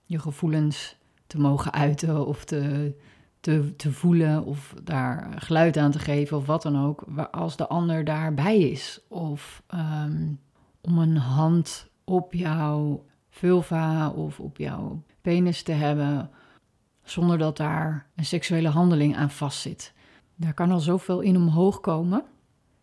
je 0.05 0.19
gevoelens 0.19 0.97
te 1.27 1.41
mogen 1.41 1.73
uiten 1.73 2.27
of 2.27 2.45
te, 2.45 2.95
te, 3.41 3.93
voelen 3.93 4.45
of 4.45 4.75
daar 4.83 5.35
geluid 5.37 5.77
aan 5.77 5.91
te 5.91 5.99
geven 5.99 6.37
of 6.37 6.47
wat 6.47 6.63
dan 6.63 6.85
ook, 6.85 7.05
als 7.31 7.57
de 7.57 7.67
ander 7.67 8.05
daarbij 8.05 8.59
is. 8.59 9.01
Of 9.09 9.63
um, 9.75 10.41
om 10.81 10.99
een 10.99 11.17
hand 11.17 11.89
op 12.05 12.33
jouw 12.33 13.05
vulva 13.31 14.11
of 14.11 14.41
op 14.41 14.57
jouw 14.57 15.03
penis 15.21 15.63
te 15.63 15.73
hebben, 15.73 16.31
zonder 17.03 17.39
dat 17.39 17.57
daar 17.57 18.07
een 18.17 18.25
seksuele 18.25 18.69
handeling 18.69 19.17
aan 19.17 19.31
vastzit. 19.31 19.93
Daar 20.41 20.55
kan 20.55 20.71
al 20.71 20.81
zoveel 20.81 21.21
in 21.21 21.37
omhoog 21.37 21.81
komen. 21.81 22.25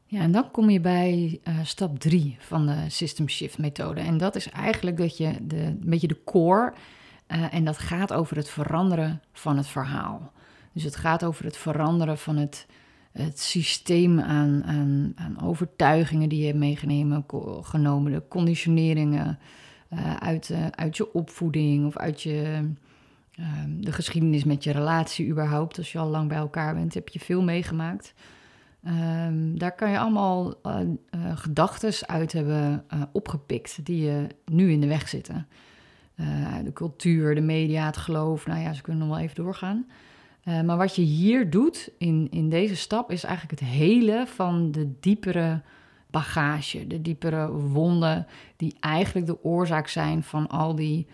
Ja, 0.06 0.20
en 0.20 0.32
dan 0.32 0.52
kom 0.52 0.70
je 0.70 0.80
bij 0.80 1.40
uh, 1.44 1.60
stap 1.64 2.00
3 2.00 2.36
van 2.40 2.66
de 2.66 2.76
System 2.88 3.30
Shift 3.30 3.58
methode. 3.58 4.02
En 4.02 4.18
dat 4.18 4.36
is 4.36 4.50
eigenlijk 4.50 4.98
dat 4.98 5.18
je 5.18 5.48
de, 5.48 5.62
een 5.62 5.82
beetje 5.86 6.08
de 6.08 6.24
core, 6.24 6.74
uh, 7.28 7.54
en 7.54 7.66
dat 7.66 7.78
gaat 7.78 8.14
over 8.14 8.38
het 8.38 8.50
veranderen 8.50 9.22
van 9.32 9.58
het 9.58 9.68
verhaal. 9.68 10.32
Dus 10.74 10.84
het 10.84 10.96
gaat 10.96 11.24
over 11.24 11.46
het 11.46 11.58
veranderen 11.58 12.18
van 12.18 12.38
het, 12.38 12.68
het 13.12 13.40
systeem 13.40 14.20
aan, 14.20 14.64
aan, 14.66 15.42
overtuigingen 15.44 16.30
die 16.30 16.40
je 16.40 16.46
hebt 16.46 16.58
meegenomen, 16.58 17.26
genomen, 17.62 18.12
de 18.12 18.24
conditioneringen, 18.28 19.40
uh, 19.94 20.16
uit, 20.16 20.54
uit 20.72 20.98
je 20.98 21.14
opvoeding 21.14 21.86
of 21.86 21.98
uit 21.98 22.22
je, 22.22 22.70
uh, 23.40 23.46
de 23.68 23.92
geschiedenis 23.92 24.44
met 24.44 24.64
je 24.64 24.72
relatie 24.72 25.28
überhaupt. 25.28 25.78
Als 25.78 25.92
je 25.92 25.98
al 25.98 26.10
lang 26.10 26.28
bij 26.28 26.38
elkaar 26.38 26.74
bent, 26.74 26.94
heb 26.94 27.10
je 27.10 27.20
veel 27.20 27.44
meegemaakt. 27.44 28.14
Um, 28.88 29.58
daar 29.58 29.76
kan 29.76 29.92
je 29.92 30.00
allemaal 30.00 30.54
uh, 30.66 30.80
gedachten 31.36 32.08
uit 32.08 32.32
hebben 32.32 32.86
opgepikt 33.12 33.86
die 33.86 34.04
je 34.04 34.28
nu 34.46 34.72
in 34.72 34.82
de 34.82 34.88
weg 34.88 35.10
zitten. 35.10 35.48
de 36.64 36.74
cultuur, 36.74 37.36
de 37.36 37.42
media, 37.42 37.86
het 37.86 37.98
geloof, 37.98 38.46
nou 38.46 38.60
ja, 38.60 38.74
ze 38.74 38.82
kunnen 38.82 39.08
nog 39.08 39.16
wel 39.18 39.26
even 39.26 39.44
doorgaan. 39.44 39.86
maar 40.44 40.78
wat 40.78 40.96
je 40.96 41.02
hier 41.02 41.50
doet 41.50 41.92
in, 41.98 42.28
in 42.32 42.50
deze 42.50 42.76
stap 42.76 43.12
is 43.12 43.24
eigenlijk 43.24 43.60
het 43.60 43.70
hele 43.70 44.24
van 44.28 44.72
de 44.72 45.00
diepere 45.00 45.62
bagage, 46.12 46.88
de 46.88 47.02
diepere 47.02 47.52
wonden, 47.52 48.28
die 48.56 48.76
eigenlijk 48.80 49.26
de 49.26 49.44
oorzaak 49.44 49.88
zijn 49.88 50.24
van 50.24 50.48
al 50.48 50.76
die, 50.76 51.08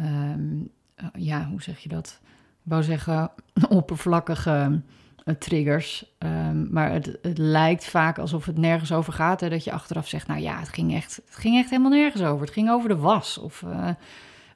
um, 0.00 0.70
ja, 1.12 1.46
hoe 1.50 1.62
zeg 1.62 1.78
je 1.78 1.88
dat? 1.88 2.20
Ik 2.64 2.70
wou 2.70 2.82
zeggen 2.82 3.30
oppervlakkige 3.68 4.80
uh, 5.24 5.34
triggers. 5.34 6.04
Um, 6.18 6.68
maar 6.70 6.92
het, 6.92 7.18
het, 7.22 7.38
lijkt 7.38 7.84
vaak 7.84 8.18
alsof 8.18 8.44
het 8.44 8.58
nergens 8.58 8.92
over 8.92 9.12
gaat. 9.12 9.40
Hè, 9.40 9.48
dat 9.48 9.64
je 9.64 9.72
achteraf 9.72 10.08
zegt, 10.08 10.26
nou 10.26 10.40
ja, 10.40 10.58
het 10.58 10.68
ging, 10.68 10.94
echt, 10.94 11.16
het 11.24 11.36
ging 11.36 11.56
echt 11.56 11.70
helemaal 11.70 11.90
nergens 11.90 12.22
over. 12.22 12.44
Het 12.44 12.54
ging 12.54 12.70
over 12.70 12.88
de 12.88 12.96
was. 12.96 13.38
Of 13.38 13.62
uh, 13.62 13.88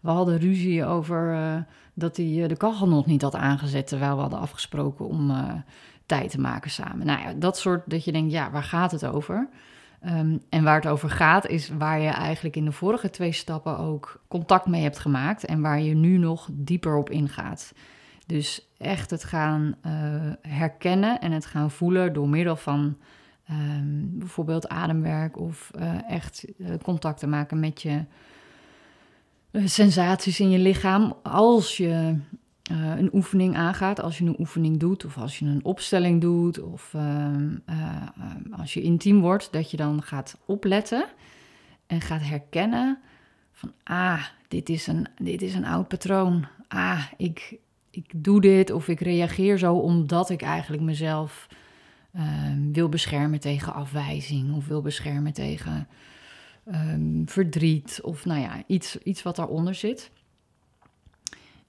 we 0.00 0.10
hadden 0.10 0.38
ruzie 0.38 0.84
over 0.84 1.66
dat 1.94 2.16
hij 2.16 2.48
de 2.48 2.56
kachel 2.56 2.88
nog 2.88 3.06
niet 3.06 3.22
had 3.22 3.34
aangezet... 3.34 3.86
terwijl 3.86 4.14
we 4.14 4.20
hadden 4.20 4.38
afgesproken 4.38 5.08
om 5.08 5.32
tijd 6.06 6.30
te 6.30 6.40
maken 6.40 6.70
samen. 6.70 7.06
Nou 7.06 7.20
ja, 7.20 7.32
dat 7.32 7.58
soort 7.58 7.82
dat 7.90 8.04
je 8.04 8.12
denkt, 8.12 8.32
ja, 8.32 8.50
waar 8.50 8.62
gaat 8.62 8.90
het 8.90 9.06
over? 9.06 9.48
Um, 10.06 10.40
en 10.48 10.64
waar 10.64 10.74
het 10.74 10.86
over 10.86 11.10
gaat, 11.10 11.46
is 11.46 11.68
waar 11.68 12.00
je 12.00 12.08
eigenlijk 12.08 12.56
in 12.56 12.64
de 12.64 12.72
vorige 12.72 13.10
twee 13.10 13.32
stappen 13.32 13.78
ook 13.78 14.22
contact 14.28 14.66
mee 14.66 14.82
hebt 14.82 14.98
gemaakt 14.98 15.44
en 15.44 15.60
waar 15.60 15.80
je 15.80 15.94
nu 15.94 16.18
nog 16.18 16.48
dieper 16.52 16.96
op 16.96 17.10
ingaat. 17.10 17.72
Dus 18.26 18.68
echt 18.78 19.10
het 19.10 19.24
gaan 19.24 19.74
uh, 19.86 19.92
herkennen 20.40 21.20
en 21.20 21.32
het 21.32 21.46
gaan 21.46 21.70
voelen 21.70 22.12
door 22.12 22.28
middel 22.28 22.56
van 22.56 22.96
um, 23.50 24.18
bijvoorbeeld 24.18 24.68
ademwerk 24.68 25.38
of 25.38 25.70
uh, 25.78 26.10
echt 26.10 26.44
uh, 26.58 26.68
contact 26.82 27.18
te 27.18 27.26
maken 27.26 27.60
met 27.60 27.82
je 27.82 28.04
sensaties 29.52 30.40
in 30.40 30.50
je 30.50 30.58
lichaam. 30.58 31.14
Als 31.22 31.76
je 31.76 32.18
uh, 32.72 32.96
een 32.96 33.10
oefening 33.12 33.56
aangaat, 33.56 34.00
als 34.00 34.18
je 34.18 34.24
een 34.24 34.38
oefening 34.38 34.76
doet, 34.78 35.04
of 35.04 35.18
als 35.18 35.38
je 35.38 35.46
een 35.46 35.64
opstelling 35.64 36.20
doet, 36.20 36.60
of 36.60 36.92
uh, 36.96 37.26
uh, 37.70 38.02
als 38.50 38.74
je 38.74 38.82
intiem 38.82 39.20
wordt, 39.20 39.52
dat 39.52 39.70
je 39.70 39.76
dan 39.76 40.02
gaat 40.02 40.38
opletten 40.46 41.04
en 41.86 42.00
gaat 42.00 42.22
herkennen 42.22 42.98
van, 43.52 43.72
ah, 43.82 44.24
dit 44.48 44.68
is 44.68 44.86
een, 44.86 45.06
dit 45.18 45.42
is 45.42 45.54
een 45.54 45.64
oud 45.64 45.88
patroon. 45.88 46.46
Ah, 46.68 47.04
ik, 47.16 47.56
ik 47.90 48.10
doe 48.16 48.40
dit 48.40 48.70
of 48.70 48.88
ik 48.88 49.00
reageer 49.00 49.58
zo 49.58 49.74
omdat 49.74 50.30
ik 50.30 50.42
eigenlijk 50.42 50.82
mezelf 50.82 51.48
ehm, 52.12 52.72
wil 52.72 52.88
beschermen 52.88 53.40
tegen 53.40 53.74
afwijzing 53.74 54.54
of 54.54 54.66
wil 54.66 54.82
beschermen 54.82 55.32
tegen 55.32 55.88
um, 56.66 57.22
verdriet 57.26 58.00
of 58.02 58.24
nou 58.24 58.40
ja, 58.40 58.62
iets, 58.66 58.98
iets 58.98 59.22
wat 59.22 59.36
daaronder 59.36 59.74
zit. 59.74 60.10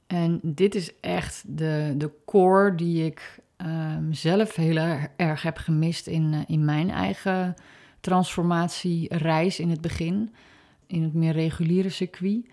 En 0.07 0.39
dit 0.43 0.75
is 0.75 1.00
echt 1.00 1.43
de, 1.47 1.93
de 1.97 2.12
core 2.25 2.75
die 2.75 3.05
ik 3.05 3.39
um, 3.57 4.13
zelf 4.13 4.55
heel 4.55 4.77
erg 5.15 5.41
heb 5.41 5.57
gemist 5.57 6.07
in, 6.07 6.33
uh, 6.33 6.39
in 6.47 6.65
mijn 6.65 6.89
eigen 6.89 7.55
transformatiereis 8.00 9.59
in 9.59 9.69
het 9.69 9.81
begin, 9.81 10.33
in 10.88 11.03
het 11.03 11.13
meer 11.13 11.33
reguliere 11.33 11.89
circuit. 11.89 12.50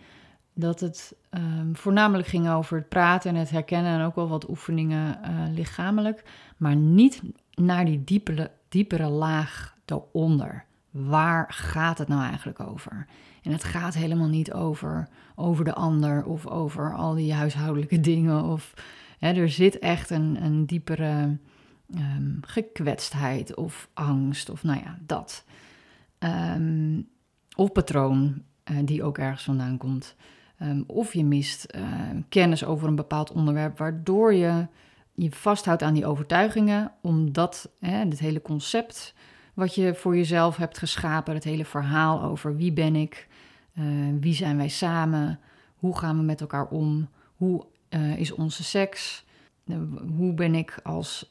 Dat 0.55 0.81
het 0.81 1.15
um, 1.31 1.77
voornamelijk 1.77 2.29
ging 2.29 2.51
over 2.51 2.77
het 2.77 2.89
praten 2.89 3.31
en 3.31 3.37
het 3.37 3.51
herkennen 3.51 3.99
en 3.99 4.07
ook 4.07 4.15
wel 4.15 4.29
wat 4.29 4.49
oefeningen 4.49 5.19
uh, 5.25 5.55
lichamelijk, 5.55 6.25
maar 6.57 6.77
niet 6.77 7.23
naar 7.55 7.85
die 7.85 8.05
diepere, 8.05 8.51
diepere 8.69 9.09
laag 9.09 9.77
eronder. 9.85 10.65
Waar 10.93 11.53
gaat 11.53 11.99
het 11.99 12.09
nou 12.09 12.23
eigenlijk 12.23 12.61
over? 12.61 13.07
En 13.43 13.53
het 13.53 13.65
gaat 13.65 13.95
helemaal 13.95 14.29
niet 14.29 14.53
over, 14.53 15.09
over 15.35 15.65
de 15.65 15.75
ander 15.75 16.25
of 16.25 16.47
over 16.47 16.95
al 16.95 17.15
die 17.15 17.33
huishoudelijke 17.33 18.01
dingen. 18.11 18.45
Of, 18.45 18.75
hè, 19.19 19.33
er 19.33 19.49
zit 19.49 19.79
echt 19.79 20.11
een, 20.11 20.45
een 20.45 20.67
diepere 20.67 21.39
um, 21.97 22.39
gekwetstheid 22.41 23.55
of 23.55 23.89
angst 23.95 24.51
of 24.51 24.63
nou 24.63 24.81
ja, 24.85 24.99
dat. 25.07 25.45
Um, 26.19 27.09
of 27.57 27.73
patroon 27.73 28.43
uh, 28.71 28.77
die 28.85 29.03
ook 29.03 29.19
ergens 29.19 29.43
vandaan 29.43 29.79
komt. 29.79 30.15
Um, 30.63 30.85
of 30.87 31.15
je 31.15 31.25
mist 31.25 31.75
uh, 31.77 31.83
kennis 32.29 32.65
over 32.65 32.89
een 32.89 32.97
bepaald 32.97 33.33
onderwerp, 33.33 33.79
waardoor 33.79 34.35
je 34.35 34.67
je 35.15 35.31
vasthoudt 35.31 35.83
aan 35.83 35.95
die 35.95 36.07
overtuigingen, 36.07 36.93
omdat 37.01 37.71
hè, 37.81 37.97
het 37.97 38.19
hele 38.19 38.43
concept 38.43 39.15
wat 39.55 39.75
je 39.75 39.95
voor 39.95 40.17
jezelf 40.17 40.57
hebt 40.57 40.79
geschapen, 40.79 41.35
het 41.35 41.45
hele 41.45 41.65
verhaal 41.65 42.23
over 42.23 42.57
wie 42.57 42.73
ben 42.73 42.97
ik, 42.97 43.29
uh, 43.79 43.85
wie 44.21 44.35
zijn 44.35 44.57
wij 44.57 44.69
samen, 44.69 45.41
hoe 45.77 45.99
gaan 45.99 46.17
we 46.17 46.23
met 46.23 46.41
elkaar 46.41 46.67
om, 46.67 47.09
hoe 47.37 47.65
uh, 47.91 48.17
is 48.19 48.33
onze 48.33 48.65
seks, 48.65 49.25
uh, 49.65 49.77
hoe 50.17 50.35
ben 50.35 50.55
ik 50.55 50.81
als, 50.83 51.27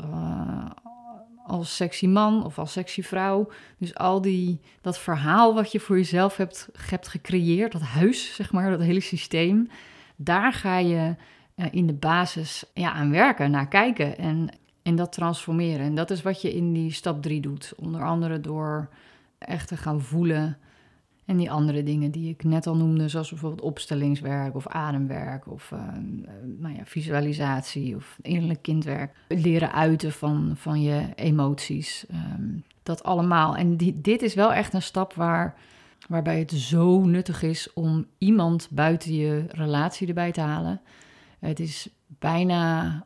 als 1.45 1.75
sexy 1.75 2.07
man 2.07 2.45
of 2.45 2.59
als 2.59 2.71
sexy 2.71 3.01
vrouw. 3.01 3.49
Dus 3.77 3.95
al 3.95 4.21
die, 4.21 4.59
dat 4.81 4.99
verhaal 4.99 5.53
wat 5.53 5.71
je 5.71 5.79
voor 5.79 5.97
jezelf 5.97 6.37
hebt, 6.37 6.69
hebt 6.89 7.07
gecreëerd, 7.07 7.71
dat 7.71 7.81
huis, 7.81 8.35
zeg 8.35 8.51
maar, 8.51 8.69
dat 8.69 8.81
hele 8.81 8.99
systeem, 8.99 9.69
daar 10.15 10.53
ga 10.53 10.77
je 10.77 11.15
in 11.71 11.87
de 11.87 11.93
basis 11.93 12.63
ja, 12.73 12.91
aan 12.91 13.11
werken, 13.11 13.51
naar 13.51 13.67
kijken 13.67 14.17
en, 14.17 14.49
en 14.83 14.95
dat 14.95 15.11
transformeren. 15.11 15.85
En 15.85 15.95
dat 15.95 16.11
is 16.11 16.21
wat 16.21 16.41
je 16.41 16.53
in 16.53 16.73
die 16.73 16.91
stap 16.91 17.21
3 17.21 17.41
doet. 17.41 17.73
Onder 17.77 18.03
andere 18.03 18.41
door 18.41 18.89
echt 19.37 19.67
te 19.67 19.77
gaan 19.77 20.01
voelen. 20.01 20.57
En 21.25 21.37
die 21.37 21.51
andere 21.51 21.83
dingen 21.83 22.11
die 22.11 22.29
ik 22.29 22.43
net 22.43 22.67
al 22.67 22.75
noemde, 22.75 23.07
zoals 23.07 23.29
bijvoorbeeld 23.29 23.61
opstellingswerk 23.61 24.55
of 24.55 24.67
ademwerk 24.67 25.47
of 25.51 25.71
uh, 25.71 25.79
nou 26.57 26.75
ja, 26.75 26.85
visualisatie 26.85 27.95
of 27.95 28.17
innerlijk 28.21 28.61
kindwerk. 28.61 29.15
Leren 29.27 29.71
uiten 29.71 30.11
van, 30.11 30.53
van 30.55 30.81
je 30.81 31.09
emoties. 31.15 32.05
Um, 32.11 32.63
dat 32.83 33.03
allemaal. 33.03 33.55
En 33.55 33.77
die, 33.77 34.01
dit 34.01 34.21
is 34.21 34.33
wel 34.33 34.53
echt 34.53 34.73
een 34.73 34.81
stap 34.81 35.13
waar, 35.13 35.55
waarbij 36.07 36.39
het 36.39 36.51
zo 36.51 37.03
nuttig 37.03 37.43
is 37.43 37.73
om 37.73 38.05
iemand 38.17 38.67
buiten 38.71 39.13
je 39.13 39.45
relatie 39.47 40.07
erbij 40.07 40.31
te 40.31 40.41
halen. 40.41 40.81
Het 41.39 41.59
is 41.59 41.89
bijna, 42.07 43.05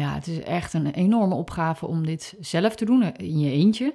ja, 0.00 0.14
het 0.14 0.26
is 0.26 0.40
echt 0.40 0.72
een 0.72 0.90
enorme 0.90 1.34
opgave 1.34 1.86
om 1.86 2.06
dit 2.06 2.36
zelf 2.40 2.76
te 2.76 2.84
doen 2.84 3.02
in 3.02 3.38
je 3.38 3.50
eentje. 3.50 3.94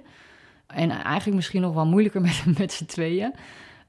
En 0.67 0.89
eigenlijk 0.89 1.35
misschien 1.35 1.61
nog 1.61 1.73
wel 1.73 1.85
moeilijker 1.85 2.21
met, 2.27 2.43
met 2.57 2.73
z'n 2.73 2.85
tweeën, 2.85 3.33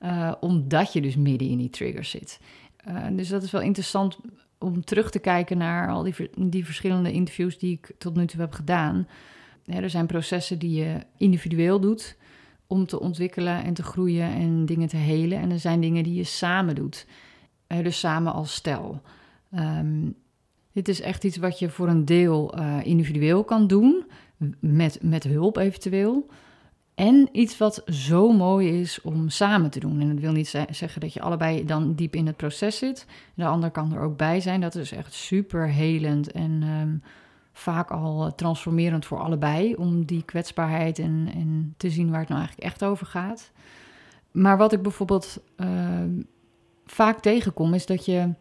uh, 0.03 0.33
omdat 0.41 0.93
je 0.93 1.01
dus 1.01 1.17
midden 1.17 1.49
in 1.49 1.59
die 1.59 1.71
trigger 1.71 2.05
zit. 2.05 2.41
Uh, 2.89 3.07
dus 3.13 3.29
dat 3.29 3.43
is 3.43 3.51
wel 3.51 3.61
interessant 3.61 4.19
om 4.59 4.85
terug 4.85 5.11
te 5.11 5.19
kijken 5.19 5.59
naar 5.59 5.89
al 5.89 6.03
die, 6.03 6.31
die 6.37 6.65
verschillende 6.65 7.13
interviews 7.13 7.59
die 7.59 7.73
ik 7.73 7.95
tot 7.99 8.17
nu 8.17 8.27
toe 8.27 8.41
heb 8.41 8.53
gedaan. 8.53 9.09
Er 9.67 9.91
zijn 9.91 10.07
processen 10.07 10.59
die 10.59 10.85
je 10.85 10.97
individueel 11.17 11.81
doet 11.81 12.17
om 12.67 12.87
te 12.87 13.01
ontwikkelen 13.01 13.65
en 13.65 13.75
te 13.75 13.83
groeien 13.83 14.33
en 14.33 14.67
dingen 14.67 14.89
te 14.89 14.97
helen. 14.97 15.39
En 15.39 15.51
er 15.51 15.61
zijn 15.61 15.81
dingen 15.81 16.05
die 16.05 16.15
je 16.15 16.25
samen 16.25 16.75
doet. 16.75 17.07
Dus 17.67 17.99
samen 17.99 18.33
als 18.33 18.55
stel. 18.55 19.03
Um, 19.55 20.17
dit 20.73 20.89
is 20.89 21.01
echt 21.01 21.25
iets 21.25 21.37
wat 21.37 21.59
je 21.59 21.71
voor 21.71 21.89
een 21.89 22.05
deel 22.05 22.59
uh, 22.59 22.77
individueel 22.83 23.45
kan 23.45 23.67
doen, 23.67 24.05
met, 24.61 24.99
met 25.03 25.25
hulp 25.25 25.57
eventueel. 25.57 26.27
En 26.95 27.29
iets 27.33 27.59
wat 27.59 27.83
zo 27.87 28.33
mooi 28.33 28.81
is 28.81 29.01
om 29.01 29.29
samen 29.29 29.71
te 29.71 29.81
doen. 29.81 30.01
En 30.01 30.09
dat 30.09 30.19
wil 30.19 30.33
niet 30.33 30.49
zeggen 30.71 31.01
dat 31.01 31.13
je 31.13 31.21
allebei 31.21 31.65
dan 31.65 31.95
diep 31.95 32.15
in 32.15 32.27
het 32.27 32.37
proces 32.37 32.79
zit. 32.79 33.07
De 33.35 33.45
ander 33.45 33.71
kan 33.71 33.93
er 33.93 34.01
ook 34.01 34.17
bij 34.17 34.41
zijn. 34.41 34.61
Dat 34.61 34.75
is 34.75 34.93
echt 34.93 35.15
super 35.15 35.69
helend 35.69 36.33
en 36.33 36.63
um, 36.63 37.03
vaak 37.53 37.91
al 37.91 38.35
transformerend 38.35 39.07
voor 39.07 39.19
allebei. 39.19 39.75
Om 39.75 40.05
die 40.05 40.23
kwetsbaarheid 40.23 40.99
en, 40.99 41.29
en 41.35 41.75
te 41.77 41.91
zien 41.91 42.11
waar 42.11 42.21
het 42.21 42.29
nou 42.29 42.41
eigenlijk 42.41 42.71
echt 42.71 42.85
over 42.85 43.07
gaat. 43.07 43.51
Maar 44.31 44.57
wat 44.57 44.73
ik 44.73 44.83
bijvoorbeeld 44.83 45.43
uh, 45.57 45.69
vaak 46.85 47.21
tegenkom, 47.21 47.75
is 47.75 47.87
dat 47.87 48.05
je 48.05 48.33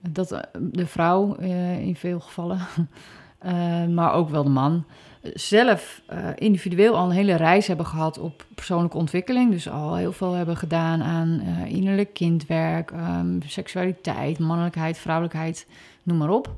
dat 0.00 0.32
eh, 0.32 0.40
de 0.60 0.86
vrouw 0.86 1.36
uh, 1.40 1.80
in 1.80 1.96
veel 1.96 2.20
gevallen, 2.20 2.60
uh, 3.46 3.86
maar 3.96 4.12
ook 4.12 4.28
wel 4.28 4.44
de 4.44 4.50
man, 4.50 4.84
zelf 5.34 6.02
individueel 6.34 6.96
al 6.96 7.04
een 7.04 7.16
hele 7.16 7.34
reis 7.34 7.66
hebben 7.66 7.86
gehad 7.86 8.18
op 8.18 8.46
persoonlijke 8.54 8.96
ontwikkeling. 8.96 9.50
Dus 9.50 9.68
al 9.68 9.96
heel 9.96 10.12
veel 10.12 10.32
hebben 10.32 10.56
gedaan 10.56 11.02
aan 11.02 11.40
innerlijk 11.66 12.14
kindwerk, 12.14 12.90
um, 12.90 13.42
seksualiteit, 13.46 14.38
mannelijkheid, 14.38 14.98
vrouwelijkheid, 14.98 15.66
noem 16.02 16.16
maar 16.16 16.30
op. 16.30 16.54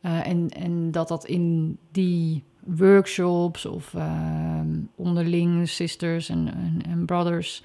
en, 0.00 0.48
en 0.48 0.90
dat 0.90 1.08
dat 1.08 1.24
in 1.24 1.78
die 1.92 2.44
workshops 2.60 3.66
of 3.66 3.94
ehm, 3.94 4.68
onderling 4.94 5.68
sisters 5.68 6.28
en, 6.28 6.50
en 6.88 7.04
brothers 7.06 7.62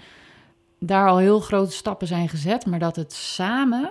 daar 0.79 1.07
al 1.07 1.17
heel 1.17 1.39
grote 1.39 1.71
stappen 1.71 2.07
zijn 2.07 2.29
gezet, 2.29 2.65
maar 2.65 2.79
dat 2.79 2.95
het 2.95 3.13
samen 3.13 3.89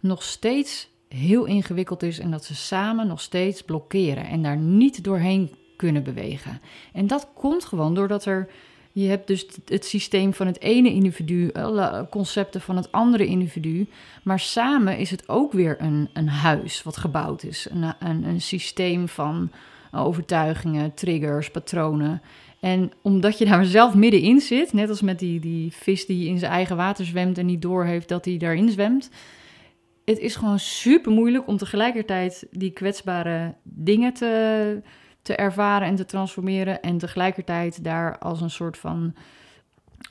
nog 0.00 0.22
steeds 0.22 0.88
heel 1.08 1.44
ingewikkeld 1.44 2.02
is 2.02 2.18
en 2.18 2.30
dat 2.30 2.44
ze 2.44 2.54
samen 2.54 3.06
nog 3.06 3.20
steeds 3.20 3.62
blokkeren 3.62 4.26
en 4.26 4.42
daar 4.42 4.56
niet 4.56 5.04
doorheen 5.04 5.54
kunnen 5.76 6.02
bewegen. 6.02 6.60
En 6.92 7.06
dat 7.06 7.28
komt 7.34 7.64
gewoon 7.64 7.94
doordat 7.94 8.24
er 8.24 8.48
je 8.96 9.08
hebt 9.08 9.26
dus 9.26 9.46
het 9.64 9.84
systeem 9.84 10.34
van 10.34 10.46
het 10.46 10.60
ene 10.60 10.92
individu, 10.92 11.50
alle 11.52 12.06
concepten 12.10 12.60
van 12.60 12.76
het 12.76 12.92
andere 12.92 13.26
individu. 13.26 13.86
Maar 14.22 14.40
samen 14.40 14.98
is 14.98 15.10
het 15.10 15.28
ook 15.28 15.52
weer 15.52 15.76
een, 15.80 16.08
een 16.12 16.28
huis 16.28 16.82
wat 16.82 16.96
gebouwd 16.96 17.42
is. 17.42 17.68
Een, 17.70 17.94
een, 17.98 18.24
een 18.24 18.40
systeem 18.40 19.08
van 19.08 19.50
overtuigingen, 19.92 20.94
triggers, 20.94 21.50
patronen. 21.50 22.22
En 22.60 22.92
omdat 23.02 23.38
je 23.38 23.44
daar 23.44 23.64
zelf 23.78 23.94
middenin 23.94 24.40
zit, 24.40 24.72
net 24.72 24.88
als 24.88 25.00
met 25.00 25.18
die, 25.18 25.40
die 25.40 25.72
vis 25.72 26.06
die 26.06 26.28
in 26.28 26.38
zijn 26.38 26.52
eigen 26.52 26.76
water 26.76 27.04
zwemt 27.04 27.38
en 27.38 27.46
niet 27.46 27.62
doorheeft 27.62 28.08
dat 28.08 28.24
hij 28.24 28.36
daarin 28.36 28.70
zwemt, 28.70 29.10
het 30.06 30.18
is 30.18 30.36
gewoon 30.36 30.58
super 30.58 31.12
moeilijk 31.12 31.48
om 31.48 31.56
tegelijkertijd 31.56 32.46
die 32.50 32.70
kwetsbare 32.70 33.54
dingen 33.62 34.12
te, 34.12 34.82
te 35.22 35.36
ervaren 35.36 35.88
en 35.88 35.94
te 35.94 36.04
transformeren. 36.04 36.82
En 36.82 36.98
tegelijkertijd 36.98 37.84
daar 37.84 38.18
als 38.18 38.40
een 38.40 38.50
soort 38.50 38.78
van 38.78 39.14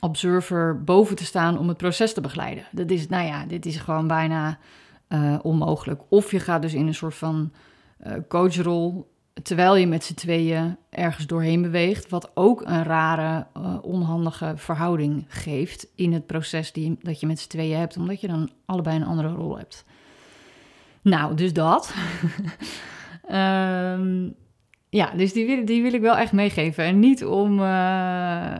observer 0.00 0.84
boven 0.84 1.16
te 1.16 1.24
staan 1.24 1.58
om 1.58 1.68
het 1.68 1.76
proces 1.76 2.14
te 2.14 2.20
begeleiden. 2.20 2.64
Dat 2.70 2.90
is, 2.90 3.08
nou 3.08 3.26
ja, 3.26 3.46
dit 3.46 3.66
is 3.66 3.76
gewoon 3.76 4.06
bijna 4.06 4.58
uh, 5.08 5.38
onmogelijk. 5.42 6.02
Of 6.08 6.30
je 6.30 6.40
gaat 6.40 6.62
dus 6.62 6.74
in 6.74 6.86
een 6.86 6.94
soort 6.94 7.14
van 7.14 7.52
uh, 8.06 8.12
coachrol 8.28 9.14
terwijl 9.42 9.76
je 9.76 9.86
met 9.86 10.04
z'n 10.04 10.14
tweeën 10.14 10.76
ergens 10.90 11.26
doorheen 11.26 11.62
beweegt, 11.62 12.08
wat 12.08 12.30
ook 12.34 12.62
een 12.64 12.84
rare, 12.84 13.46
uh, 13.56 13.78
onhandige 13.82 14.52
verhouding 14.56 15.24
geeft 15.28 15.86
in 15.94 16.12
het 16.12 16.26
proces 16.26 16.72
die, 16.72 16.98
dat 17.02 17.20
je 17.20 17.26
met 17.26 17.40
z'n 17.40 17.48
tweeën 17.48 17.78
hebt, 17.78 17.96
omdat 17.96 18.20
je 18.20 18.26
dan 18.26 18.50
allebei 18.64 18.96
een 18.96 19.06
andere 19.06 19.28
rol 19.28 19.58
hebt. 19.58 19.84
Nou, 21.02 21.34
dus 21.34 21.52
dat. 21.52 21.94
um, 23.30 24.34
ja, 25.00 25.10
dus 25.16 25.32
die 25.32 25.46
wil, 25.46 25.64
die 25.64 25.82
wil 25.82 25.92
ik 25.92 26.00
wel 26.00 26.16
echt 26.16 26.32
meegeven. 26.32 26.84
En 26.84 26.98
niet 26.98 27.24
om 27.24 27.52
uh, 27.58 28.54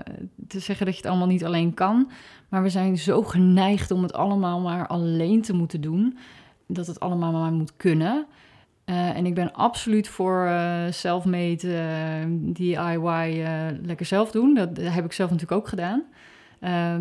te 0.49 0.61
zeggen 0.61 0.87
dat 0.87 0.95
je 0.95 1.01
het 1.01 1.11
allemaal 1.11 1.27
niet 1.27 1.45
alleen 1.45 1.75
kan, 1.75 2.11
maar 2.49 2.63
we 2.63 2.69
zijn 2.69 2.99
zo 2.99 3.23
geneigd 3.23 3.91
om 3.91 4.03
het 4.03 4.13
allemaal 4.13 4.61
maar 4.61 4.87
alleen 4.87 5.43
te 5.43 5.53
moeten 5.53 5.81
doen, 5.81 6.19
dat 6.67 6.87
het 6.87 7.01
allemaal 7.01 7.33
maar 7.33 7.53
moet 7.53 7.77
kunnen. 7.77 8.27
Uh, 8.87 9.17
en 9.17 9.27
ik 9.27 9.35
ben 9.35 9.53
absoluut 9.53 10.09
voor 10.09 10.45
uh, 10.45 10.85
self-made 10.91 11.67
uh, 11.67 12.27
DIY 12.29 13.45
lekker 13.83 14.07
zelf 14.07 14.31
doen. 14.31 14.55
Dat, 14.55 14.69
heb 14.77 15.05
ik 15.05 15.13
zelf 15.13 15.31
natuurlijk 15.31 15.61
ook 15.61 15.69
gedaan. 15.69 16.05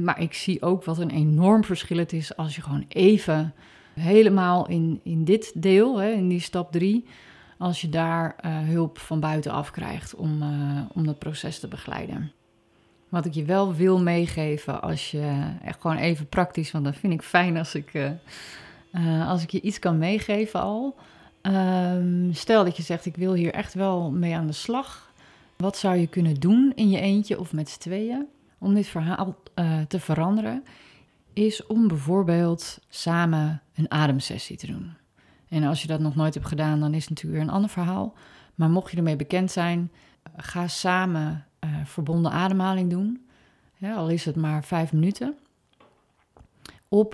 maar 0.04 0.22
ik 0.22 0.34
zie 0.34 0.62
ook 0.62 0.84
wat 0.84 0.98
een 0.98 1.10
enorm 1.10 1.64
verschil 1.64 1.98
het 1.98 2.14
is 2.14 2.36
als 2.36 2.56
je 2.56 2.62
gewoon 2.62 2.86
even 2.88 3.54
helemaal 3.94 4.68
in, 4.68 5.00
in 5.04 5.24
dit 5.24 5.52
deel, 5.62 5.98
hè, 5.98 6.12
in 6.12 6.28
die 6.28 6.40
stap 6.40 6.72
drie, 6.72 7.06
als 7.58 7.82
je 7.82 7.90
daar 7.90 8.36
hulp 8.48 8.98
van 8.98 9.20
buitenaf 9.20 9.72
krijgt 9.72 10.16
om, 10.16 10.44
om 10.94 11.06
dat 11.06 11.20
proces 11.20 11.60
te 11.60 11.68
begeleiden. 11.68 12.32
Wat 13.10 13.26
ik 13.26 13.34
je 13.34 13.44
wel 13.44 13.74
wil 13.74 14.02
meegeven 14.02 14.82
als 14.82 15.12
je 15.12 15.44
echt 15.64 15.82
gewoon 15.82 15.98
even 15.98 16.28
praktisch, 16.28 16.72
want 16.72 16.86
dat 16.86 16.96
vind 16.96 17.14
ik 17.14 17.22
fijn 17.22 17.58
als 17.58 17.76
ik 17.76 17.92
als 19.28 19.44
ik 19.44 19.50
je 19.50 19.62
iets 19.62 19.80
kan 19.80 19.98
meegeven 19.98 20.62
al. 20.62 20.96
Um, 21.48 22.34
stel 22.34 22.64
dat 22.64 22.78
je 22.78 22.84
zegt, 22.84 23.06
ik 23.06 23.16
wil 23.16 23.34
hier 23.34 23.54
echt 23.54 23.74
wel 23.74 24.12
mee 24.12 24.36
aan 24.36 24.48
de 24.48 24.54
slag. 24.54 25.12
Wat 25.58 25.78
zou 25.78 25.96
je 25.96 26.08
kunnen 26.08 26.40
doen 26.40 26.72
in 26.76 26.90
je 26.90 27.00
eentje 27.00 27.40
of 27.40 27.54
met 27.54 27.70
z'n 27.70 27.80
tweeën 27.80 28.26
om 28.58 28.74
dit 28.74 28.88
verhaal 28.88 29.36
uh, 29.56 29.82
te 29.82 30.00
veranderen? 30.00 30.64
Is 31.34 31.66
om 31.66 31.88
bijvoorbeeld 31.88 32.80
samen 32.90 33.62
een 33.76 33.92
ademsessie 33.92 34.58
te 34.58 34.68
doen. 34.68 34.94
En 35.50 35.64
als 35.64 35.82
je 35.82 35.88
dat 35.88 36.00
nog 36.00 36.16
nooit 36.16 36.34
hebt 36.34 36.48
gedaan, 36.48 36.80
dan 36.80 36.94
is 36.94 37.02
het 37.02 37.10
natuurlijk 37.10 37.38
weer 37.40 37.48
een 37.50 37.56
ander 37.56 37.70
verhaal. 37.70 38.14
Maar 38.56 38.70
mocht 38.70 38.92
je 38.92 38.98
ermee 38.98 39.16
bekend 39.16 39.52
zijn, 39.52 39.92
ga 40.36 40.68
samen 40.68 41.46
uh, 41.66 41.70
verbonden 41.84 42.32
ademhaling 42.32 42.90
doen. 42.90 43.26
Ja, 43.78 43.96
al 43.96 44.10
is 44.10 44.26
het 44.26 44.36
maar 44.36 44.64
vijf 44.64 44.94
minuten. 44.94 45.36
Op 46.88 47.14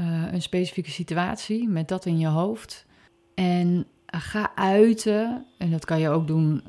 uh, 0.00 0.32
een 0.32 0.42
specifieke 0.42 0.90
situatie 0.90 1.68
met 1.68 1.88
dat 1.88 2.06
in 2.06 2.18
je 2.18 2.26
hoofd. 2.26 2.86
En 3.38 3.86
ga 4.06 4.50
uiten, 4.54 5.44
en 5.58 5.70
dat 5.70 5.84
kan 5.84 6.00
je 6.00 6.08
ook 6.08 6.26
doen 6.26 6.62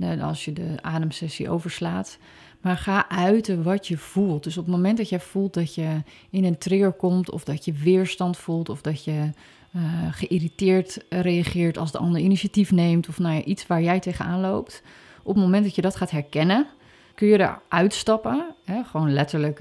uh, 0.00 0.24
als 0.24 0.44
je 0.44 0.52
de 0.52 0.74
ademsessie 0.80 1.50
overslaat. 1.50 2.18
Maar 2.60 2.76
ga 2.76 3.08
uiten 3.08 3.62
wat 3.62 3.88
je 3.88 3.98
voelt. 3.98 4.44
Dus 4.44 4.56
op 4.56 4.64
het 4.64 4.74
moment 4.74 4.96
dat 4.96 5.08
jij 5.08 5.20
voelt 5.20 5.54
dat 5.54 5.74
je 5.74 6.02
in 6.30 6.44
een 6.44 6.58
trigger 6.58 6.92
komt, 6.92 7.30
of 7.30 7.44
dat 7.44 7.64
je 7.64 7.72
weerstand 7.72 8.36
voelt, 8.36 8.68
of 8.68 8.80
dat 8.80 9.04
je 9.04 9.30
uh, 9.76 9.82
geïrriteerd 10.10 11.04
reageert 11.08 11.78
als 11.78 11.92
de 11.92 11.98
ander 11.98 12.20
initiatief 12.20 12.72
neemt, 12.72 13.08
of 13.08 13.18
ja, 13.18 13.42
iets 13.42 13.66
waar 13.66 13.82
jij 13.82 14.00
tegenaan 14.00 14.40
loopt. 14.40 14.82
Op 15.22 15.34
het 15.34 15.44
moment 15.44 15.64
dat 15.64 15.74
je 15.74 15.82
dat 15.82 15.96
gaat 15.96 16.10
herkennen, 16.10 16.66
kun 17.14 17.28
je 17.28 17.38
er 17.38 17.60
uitstappen. 17.68 18.54
Hè, 18.64 18.84
gewoon 18.84 19.12
letterlijk 19.12 19.60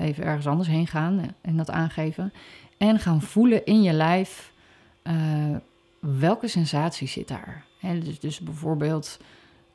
even 0.00 0.24
ergens 0.24 0.46
anders 0.46 0.68
heen 0.68 0.86
gaan 0.86 1.20
en 1.40 1.56
dat 1.56 1.70
aangeven. 1.70 2.32
En 2.76 2.98
gaan 2.98 3.22
voelen 3.22 3.64
in 3.64 3.82
je 3.82 3.92
lijf 3.92 4.52
uh, 5.08 5.56
welke 5.98 6.48
sensatie 6.48 7.08
zit 7.08 7.28
daar. 7.28 7.64
Dus, 7.80 8.20
dus 8.20 8.40
bijvoorbeeld, 8.40 9.20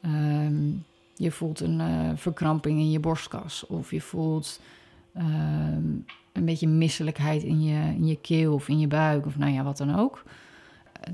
um, 0.05 0.85
je 1.15 1.31
voelt 1.31 1.59
een 1.59 1.79
uh, 1.79 2.09
verkramping 2.15 2.79
in 2.79 2.91
je 2.91 2.99
borstkas. 2.99 3.65
Of 3.67 3.91
je 3.91 4.01
voelt 4.01 4.61
um, 5.17 6.05
een 6.31 6.45
beetje 6.45 6.67
misselijkheid 6.67 7.43
in 7.43 7.63
je, 7.63 7.95
in 7.95 8.07
je 8.07 8.17
keel 8.21 8.53
of 8.53 8.67
in 8.67 8.79
je 8.79 8.87
buik. 8.87 9.25
Of 9.25 9.37
nou 9.37 9.51
ja, 9.51 9.63
wat 9.63 9.77
dan 9.77 9.95
ook. 9.95 10.23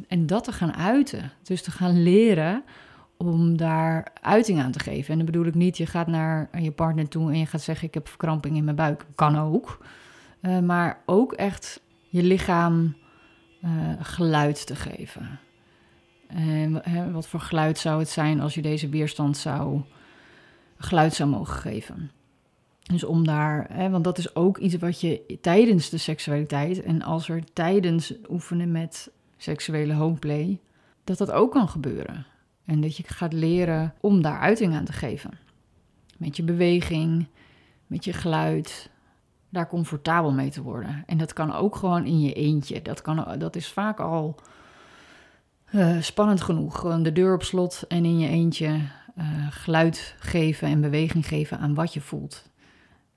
En 0.08 0.25
dat 0.25 0.43
te 0.43 0.51
gaan 0.51 0.73
uiten. 0.73 1.32
Dus 1.43 1.62
te 1.62 1.71
gaan 1.71 2.03
leren 2.03 2.63
om 3.17 3.58
daar 3.58 4.08
uiting 4.21 4.62
aan 4.62 4.71
te 4.71 4.79
geven. 4.79 5.12
En 5.12 5.17
dan 5.17 5.25
bedoel 5.25 5.45
ik 5.45 5.55
niet, 5.55 5.77
je 5.77 5.86
gaat 5.86 6.08
naar 6.08 6.62
je 6.62 6.71
partner 6.71 7.08
toe 7.08 7.32
en 7.32 7.38
je 7.38 7.45
gaat 7.45 7.62
zeggen: 7.62 7.88
Ik 7.88 7.93
heb 7.93 8.08
verkramping 8.08 8.55
in 8.55 8.63
mijn 8.63 8.75
buik. 8.75 9.05
Kan 9.15 9.38
ook. 9.38 9.86
Uh, 10.41 10.60
maar 10.60 11.01
ook 11.05 11.34
echt 11.34 11.82
je 12.10 12.23
lichaam 12.23 12.95
uh, 13.63 13.91
geluid 14.00 14.65
te 14.65 14.76
geven. 14.76 15.39
En 16.28 16.82
hè, 16.84 17.12
wat 17.12 17.28
voor 17.28 17.39
geluid 17.39 17.78
zou 17.78 18.00
het 18.00 18.10
zijn 18.10 18.39
als 18.39 18.54
je 18.54 18.62
deze 18.62 18.89
weerstand 18.89 19.38
zou 19.38 19.82
geluid 20.78 21.13
zou 21.13 21.30
mogen 21.30 21.56
geven? 21.56 22.12
Dus 22.93 23.04
om 23.04 23.26
daar, 23.26 23.67
hè, 23.72 23.89
want 23.89 24.04
dat 24.04 24.17
is 24.17 24.36
ook 24.36 24.58
iets 24.58 24.76
wat 24.76 25.02
je 25.02 25.38
tijdens 25.41 25.89
de 25.89 25.98
seksualiteit 25.98 26.82
en 26.82 27.02
als 27.02 27.30
er 27.30 27.43
tijdens 27.54 28.13
oefenen 28.30 28.72
met 28.72 29.12
seksuele 29.38 29.93
homeplay, 29.93 30.60
dat 31.04 31.17
dat 31.17 31.32
ook 31.32 31.52
kan 31.52 31.69
gebeuren. 31.69 32.26
En 32.65 32.82
dat 32.82 32.98
je 32.98 33.04
gaat 33.06 33.34
leren 33.34 33.93
om 34.02 34.22
daar 34.22 34.39
uiting 34.39 34.74
aan 34.74 34.86
te 34.86 34.93
geven. 34.93 35.38
Met 36.17 36.38
je 36.38 36.43
beweging, 36.43 37.28
met 37.88 38.06
je 38.06 38.13
geluid, 38.13 38.89
daar 39.49 39.67
comfortabel 39.67 40.31
mee 40.31 40.49
te 40.49 40.62
worden. 40.62 41.03
En 41.05 41.17
dat 41.17 41.33
kan 41.33 41.53
ook 41.53 41.75
gewoon 41.75 42.05
in 42.05 42.19
je 42.19 42.33
eentje. 42.33 42.81
Dat, 42.81 43.01
kan, 43.01 43.35
dat 43.38 43.55
is 43.55 43.67
vaak 43.71 43.99
al 43.99 44.39
uh, 45.71 46.01
spannend 46.01 46.41
genoeg. 46.41 47.01
De 47.01 47.12
deur 47.12 47.33
op 47.33 47.43
slot 47.43 47.83
en 47.88 48.05
in 48.05 48.19
je 48.19 48.27
eentje 48.27 48.67
uh, 48.67 49.25
geluid 49.49 50.15
geven 50.19 50.67
en 50.67 50.81
beweging 50.81 51.27
geven 51.27 51.59
aan 51.59 51.73
wat 51.73 51.93
je 51.93 52.01
voelt. 52.01 52.49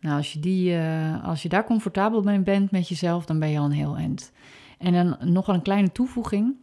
Nou, 0.00 0.16
als 0.16 0.32
je, 0.32 0.40
die, 0.40 0.72
uh, 0.72 1.24
als 1.24 1.42
je 1.42 1.48
daar 1.48 1.64
comfortabel 1.64 2.22
mee 2.22 2.40
bent 2.40 2.70
met 2.70 2.88
jezelf, 2.88 3.24
dan 3.24 3.38
ben 3.38 3.48
je 3.48 3.58
al 3.58 3.64
een 3.64 3.70
heel 3.70 3.96
eind. 3.96 4.32
En 4.78 4.92
dan 4.92 5.32
nog 5.32 5.48
een 5.48 5.62
kleine 5.62 5.92
toevoeging. 5.92 6.54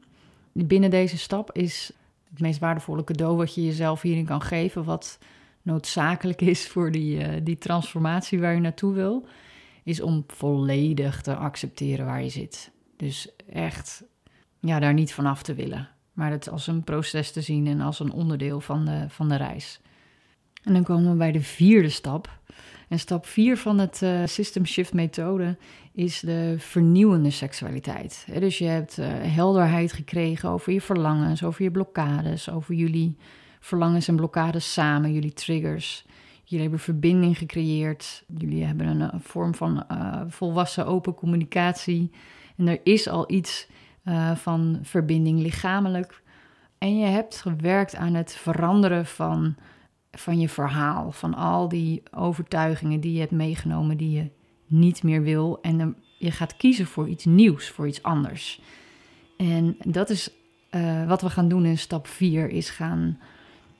Binnen 0.51 0.89
deze 0.89 1.17
stap 1.17 1.51
is 1.51 1.91
het 2.29 2.39
meest 2.39 2.59
waardevolle 2.59 3.03
cadeau 3.03 3.37
wat 3.37 3.55
je 3.55 3.65
jezelf 3.65 4.01
hierin 4.01 4.25
kan 4.25 4.41
geven, 4.41 4.83
wat 4.83 5.19
noodzakelijk 5.61 6.41
is 6.41 6.67
voor 6.67 6.91
die, 6.91 7.43
die 7.43 7.57
transformatie 7.57 8.39
waar 8.39 8.53
je 8.53 8.59
naartoe 8.59 8.93
wil, 8.93 9.27
is 9.89 10.01
om 10.01 10.23
volledig 10.27 11.21
te 11.21 11.35
accepteren 11.35 12.05
waar 12.05 12.23
je 12.23 12.29
zit. 12.29 12.71
Dus 12.97 13.29
echt 13.51 14.03
ja, 14.59 14.79
daar 14.79 14.93
niet 14.93 15.13
vanaf 15.13 15.43
te 15.43 15.53
willen, 15.53 15.89
maar 16.13 16.31
het 16.31 16.49
als 16.49 16.67
een 16.67 16.83
proces 16.83 17.31
te 17.31 17.41
zien 17.41 17.67
en 17.67 17.81
als 17.81 17.99
een 17.99 18.11
onderdeel 18.11 18.61
van 18.61 18.85
de, 18.85 19.05
van 19.07 19.29
de 19.29 19.35
reis. 19.35 19.81
En 20.63 20.73
dan 20.73 20.83
komen 20.83 21.11
we 21.11 21.17
bij 21.17 21.31
de 21.31 21.41
vierde 21.41 21.89
stap. 21.89 22.39
En 22.87 22.99
stap 22.99 23.25
4 23.25 23.57
van 23.57 23.77
het 23.77 24.01
uh, 24.03 24.21
System 24.25 24.65
Shift 24.65 24.93
methode 24.93 25.57
is 25.91 26.19
de 26.19 26.55
vernieuwende 26.57 27.29
seksualiteit. 27.29 28.25
dus 28.39 28.57
je 28.57 28.65
hebt 28.65 28.99
uh, 28.99 29.07
helderheid 29.09 29.93
gekregen 29.93 30.49
over 30.49 30.73
je 30.73 30.81
verlangens, 30.81 31.43
over 31.43 31.63
je 31.63 31.71
blokkades, 31.71 32.49
over 32.49 32.73
jullie 32.75 33.17
verlangens 33.59 34.07
en 34.07 34.15
blokkades 34.15 34.73
samen, 34.73 35.13
jullie 35.13 35.33
triggers. 35.33 36.05
Jullie 36.49 36.65
hebben 36.65 36.83
verbinding 36.83 37.37
gecreëerd. 37.37 38.23
Jullie 38.37 38.65
hebben 38.65 38.87
een, 38.87 39.13
een 39.13 39.21
vorm 39.21 39.55
van 39.55 39.83
uh, 39.91 40.21
volwassen 40.27 40.85
open 40.85 41.13
communicatie. 41.13 42.11
En 42.57 42.67
er 42.67 42.79
is 42.83 43.07
al 43.07 43.31
iets 43.31 43.67
van 44.35 44.79
verbinding 44.81 45.39
lichamelijk. 45.39 46.21
En 46.77 46.97
je 46.97 47.05
hebt 47.05 47.41
gewerkt 47.41 47.95
aan 47.95 48.13
het 48.13 48.33
veranderen 48.33 49.05
van 49.05 49.55
van 50.11 50.39
je 50.39 50.49
verhaal, 50.49 51.11
van 51.11 51.33
al 51.33 51.67
die 51.67 52.03
overtuigingen 52.11 52.99
die 52.99 53.13
je 53.13 53.19
hebt 53.19 53.31
meegenomen 53.31 53.97
die 53.97 54.11
je 54.11 54.29
niet 54.65 55.03
meer 55.03 55.21
wil. 55.21 55.61
En 55.61 55.77
dan, 55.77 55.95
je 56.17 56.31
gaat 56.31 56.57
kiezen 56.57 56.85
voor 56.85 57.07
iets 57.07 57.25
nieuws, 57.25 57.69
voor 57.69 57.87
iets 57.87 58.03
anders. 58.03 58.61
En 59.37 59.77
dat 59.79 60.09
is 60.09 60.31
wat 61.07 61.21
we 61.21 61.29
gaan 61.29 61.47
doen 61.47 61.65
in 61.65 61.77
stap 61.77 62.07
4, 62.07 62.49
is 62.49 62.69
gaan 62.69 63.19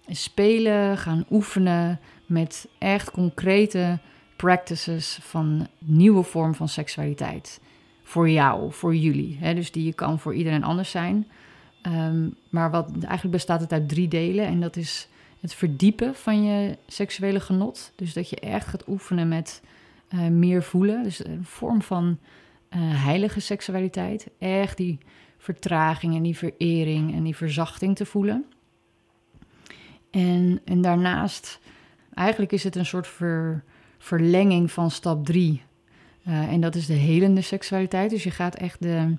spelen, 0.10 0.98
gaan 0.98 1.26
oefenen 1.30 2.00
met 2.26 2.68
echt 2.78 3.12
concrete 3.12 4.00
practices 4.36 5.20
van 5.22 5.68
nieuwe 5.78 6.24
vorm 6.24 6.56
van 6.56 6.70
seksualiteit. 6.70 7.62
Voor 8.04 8.30
jou, 8.30 8.72
voor 8.74 8.96
jullie. 8.96 9.38
Hè? 9.40 9.54
Dus 9.54 9.72
die 9.72 9.86
je 9.86 9.94
kan 9.94 10.20
voor 10.20 10.34
iedereen 10.34 10.64
anders 10.64 10.92
zijn. 10.92 11.28
Um, 11.84 12.36
maar 12.50 12.72
wat, 12.72 12.92
eigenlijk 12.92 13.32
bestaat 13.32 13.62
het 13.62 13.74
uit 13.74 13.90
drie 13.90 14.08
delen. 14.08 14.46
En 14.46 14.60
dat 14.60 14.76
is 14.76 15.08
het 15.40 15.54
verdiepen 15.54 16.16
van 16.16 16.44
je 16.44 16.78
seksuele 16.88 17.40
genot. 17.40 17.92
Dus 17.96 18.14
dat 18.14 18.30
je 18.30 18.40
echt 18.40 18.68
gaat 18.68 18.88
oefenen 18.88 19.28
met 19.28 19.62
uh, 20.14 20.28
meer 20.28 20.64
voelen. 20.64 21.04
Dus 21.04 21.26
een 21.26 21.46
vorm 21.46 21.82
van 21.82 22.18
uh, 22.70 22.80
heilige 22.80 23.40
seksualiteit. 23.40 24.28
Echt 24.40 24.78
die 24.78 24.98
vertraging 25.38 26.16
en 26.16 26.24
die 26.24 26.38
verering 26.38 27.14
en 27.14 27.24
die 27.24 27.36
verzachting 27.36 27.96
te 27.96 28.06
voelen. 28.06 28.46
En, 30.10 30.62
en 30.66 30.82
daarnaast, 30.82 31.60
eigenlijk 32.14 32.52
is 32.52 32.64
het 32.64 32.76
een 32.76 32.86
soort 32.86 33.08
ver, 33.08 33.64
verlenging 33.98 34.72
van 34.72 34.92
stap 34.92 35.26
3. 35.26 35.62
Uh, 36.28 36.40
eh, 36.40 36.52
en 36.54 36.62
dat 36.62 36.76
is 36.76 36.86
de 36.86 36.94
helende 36.94 37.42
seksualiteit. 37.42 38.10
Dus 38.10 38.24
je 38.24 38.32
gaat 38.32 38.56
echt 38.56 38.82
de, 38.82 39.16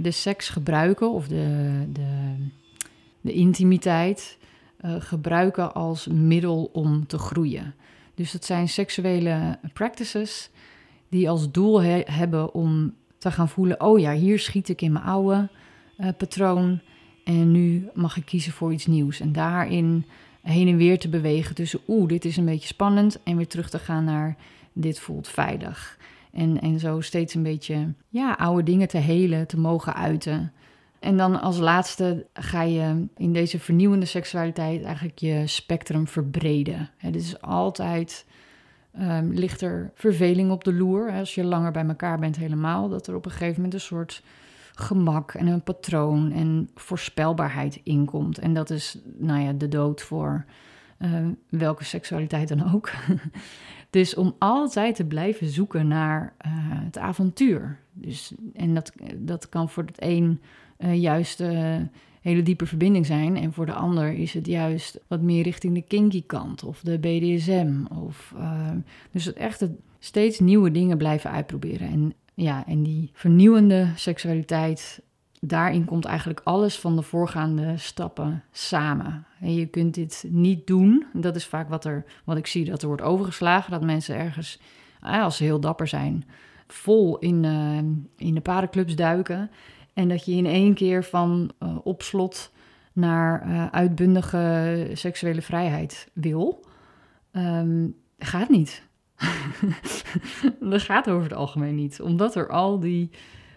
de 0.00 0.10
seks 0.10 0.48
gebruiken 0.48 1.10
of 1.10 1.28
de, 1.28 1.84
de, 1.92 2.34
de 3.20 3.32
intimiteit 3.32 4.38
uh, 4.80 4.94
gebruiken 4.98 5.74
als 5.74 6.06
middel 6.06 6.70
om 6.72 7.06
te 7.06 7.18
groeien. 7.18 7.74
Dus 8.14 8.32
dat 8.32 8.44
zijn 8.44 8.68
seksuele 8.68 9.58
practices 9.72 10.50
die 11.08 11.30
als 11.30 11.50
doel 11.50 11.82
he 11.82 12.02
hebben 12.04 12.54
om 12.54 12.94
te 13.18 13.30
gaan 13.30 13.48
voelen: 13.48 13.80
oh 13.80 13.98
ja, 13.98 14.12
hier 14.12 14.38
schiet 14.38 14.68
ik 14.68 14.82
in 14.82 14.92
mijn 14.92 15.04
oude 15.04 15.48
patroon 16.16 16.80
en 17.26 17.52
nu 17.52 17.88
mag 17.94 18.16
ik 18.16 18.24
kiezen 18.24 18.52
voor 18.52 18.72
iets 18.72 18.86
nieuws. 18.86 19.20
En 19.20 19.32
daarin 19.32 20.04
heen 20.42 20.68
en 20.68 20.76
weer 20.76 20.98
te 20.98 21.08
bewegen 21.08 21.54
tussen: 21.54 21.80
oeh, 21.88 22.08
dit 22.08 22.24
is 22.24 22.36
een 22.36 22.44
beetje 22.44 22.66
spannend, 22.66 23.22
en 23.22 23.36
weer 23.36 23.46
terug 23.46 23.70
te 23.70 23.78
gaan 23.78 24.04
naar: 24.04 24.36
dit 24.72 24.98
voelt 24.98 25.28
veilig. 25.28 25.98
En, 26.32 26.60
en 26.60 26.78
zo 26.78 27.00
steeds 27.00 27.34
een 27.34 27.42
beetje 27.42 27.92
ja, 28.08 28.32
oude 28.32 28.62
dingen 28.62 28.88
te 28.88 28.98
helen, 28.98 29.46
te 29.46 29.58
mogen 29.58 29.94
uiten. 29.94 30.52
En 30.98 31.16
dan 31.16 31.40
als 31.40 31.58
laatste 31.58 32.26
ga 32.32 32.62
je 32.62 33.06
in 33.16 33.32
deze 33.32 33.58
vernieuwende 33.58 34.06
seksualiteit 34.06 34.82
eigenlijk 34.82 35.18
je 35.18 35.46
spectrum 35.46 36.08
verbreden. 36.08 36.90
Het 36.96 37.16
is 37.16 37.40
altijd, 37.40 38.26
um, 39.00 39.32
ligt 39.32 39.60
er 39.60 39.90
verveling 39.94 40.50
op 40.50 40.64
de 40.64 40.72
loer. 40.72 41.12
Als 41.12 41.34
je 41.34 41.44
langer 41.44 41.72
bij 41.72 41.86
elkaar 41.86 42.18
bent 42.18 42.36
helemaal, 42.36 42.88
dat 42.88 43.06
er 43.06 43.14
op 43.14 43.24
een 43.24 43.30
gegeven 43.30 43.54
moment 43.54 43.74
een 43.74 43.80
soort 43.80 44.22
gemak 44.78 45.34
en 45.34 45.46
een 45.46 45.62
patroon 45.62 46.32
en 46.32 46.70
voorspelbaarheid 46.74 47.80
inkomt. 47.82 48.38
En 48.38 48.54
dat 48.54 48.70
is, 48.70 48.98
nou 49.18 49.40
ja, 49.40 49.52
de 49.52 49.68
dood 49.68 50.02
voor 50.02 50.44
welke 51.48 51.84
seksualiteit 51.84 52.48
dan 52.48 52.74
ook. 52.74 52.90
dus 53.90 54.14
om 54.14 54.34
altijd 54.38 54.94
te 54.94 55.04
blijven 55.04 55.46
zoeken 55.46 55.88
naar 55.88 56.34
het 56.84 56.98
avontuur. 56.98 57.78
Dus, 57.92 58.32
en 58.54 58.74
dat, 58.74 58.92
dat 59.16 59.48
kan 59.48 59.68
voor 59.68 59.84
het 59.84 60.02
een 60.02 60.40
juist 61.00 61.42
hele 62.26 62.42
diepe 62.42 62.66
verbinding 62.66 63.06
zijn. 63.06 63.36
En 63.36 63.52
voor 63.52 63.66
de 63.66 63.72
ander 63.72 64.12
is 64.12 64.32
het 64.32 64.46
juist 64.46 65.00
wat 65.06 65.20
meer 65.20 65.42
richting 65.42 65.74
de 65.74 65.82
kinky 65.82 66.22
kant 66.26 66.64
of 66.64 66.80
de 66.80 66.98
BDSM. 66.98 67.84
Of, 68.04 68.34
uh, 68.36 68.70
dus 69.10 69.32
echt 69.32 69.60
het 69.60 69.70
steeds 69.98 70.40
nieuwe 70.40 70.70
dingen 70.70 70.98
blijven 70.98 71.30
uitproberen. 71.30 71.88
En 71.88 72.14
ja, 72.36 72.66
en 72.66 72.82
die 72.82 73.10
vernieuwende 73.12 73.88
seksualiteit, 73.94 75.02
daarin 75.40 75.84
komt 75.84 76.04
eigenlijk 76.04 76.40
alles 76.44 76.78
van 76.78 76.96
de 76.96 77.02
voorgaande 77.02 77.76
stappen 77.76 78.42
samen. 78.52 79.26
En 79.40 79.54
je 79.54 79.66
kunt 79.66 79.94
dit 79.94 80.24
niet 80.28 80.66
doen. 80.66 81.06
Dat 81.12 81.36
is 81.36 81.46
vaak 81.46 81.68
wat, 81.68 81.84
er, 81.84 82.04
wat 82.24 82.36
ik 82.36 82.46
zie 82.46 82.64
dat 82.64 82.82
er 82.82 82.88
wordt 82.88 83.02
overgeslagen. 83.02 83.70
Dat 83.70 83.82
mensen 83.82 84.16
ergens, 84.16 84.60
eh, 85.02 85.22
als 85.22 85.36
ze 85.36 85.44
heel 85.44 85.60
dapper 85.60 85.88
zijn, 85.88 86.24
vol 86.66 87.18
in, 87.18 87.42
uh, 87.44 87.76
in 88.16 88.34
de 88.34 88.40
parenclubs 88.40 88.96
duiken. 88.96 89.50
En 89.92 90.08
dat 90.08 90.24
je 90.24 90.32
in 90.32 90.46
één 90.46 90.74
keer 90.74 91.04
van 91.04 91.50
uh, 92.12 92.28
naar 92.92 93.68
uitbundige 93.70 94.90
seksuele 94.92 95.42
vrijheid 95.42 96.08
wil. 96.12 96.64
Um, 97.32 97.94
gaat 98.18 98.48
niet. 98.48 98.82
dat 100.70 100.82
gaat 100.82 101.10
over 101.10 101.22
het 101.22 101.32
algemeen 101.32 101.74
niet. 101.74 102.00
Omdat 102.00 102.34
er 102.34 102.48
al 102.48 102.80
die 102.80 103.10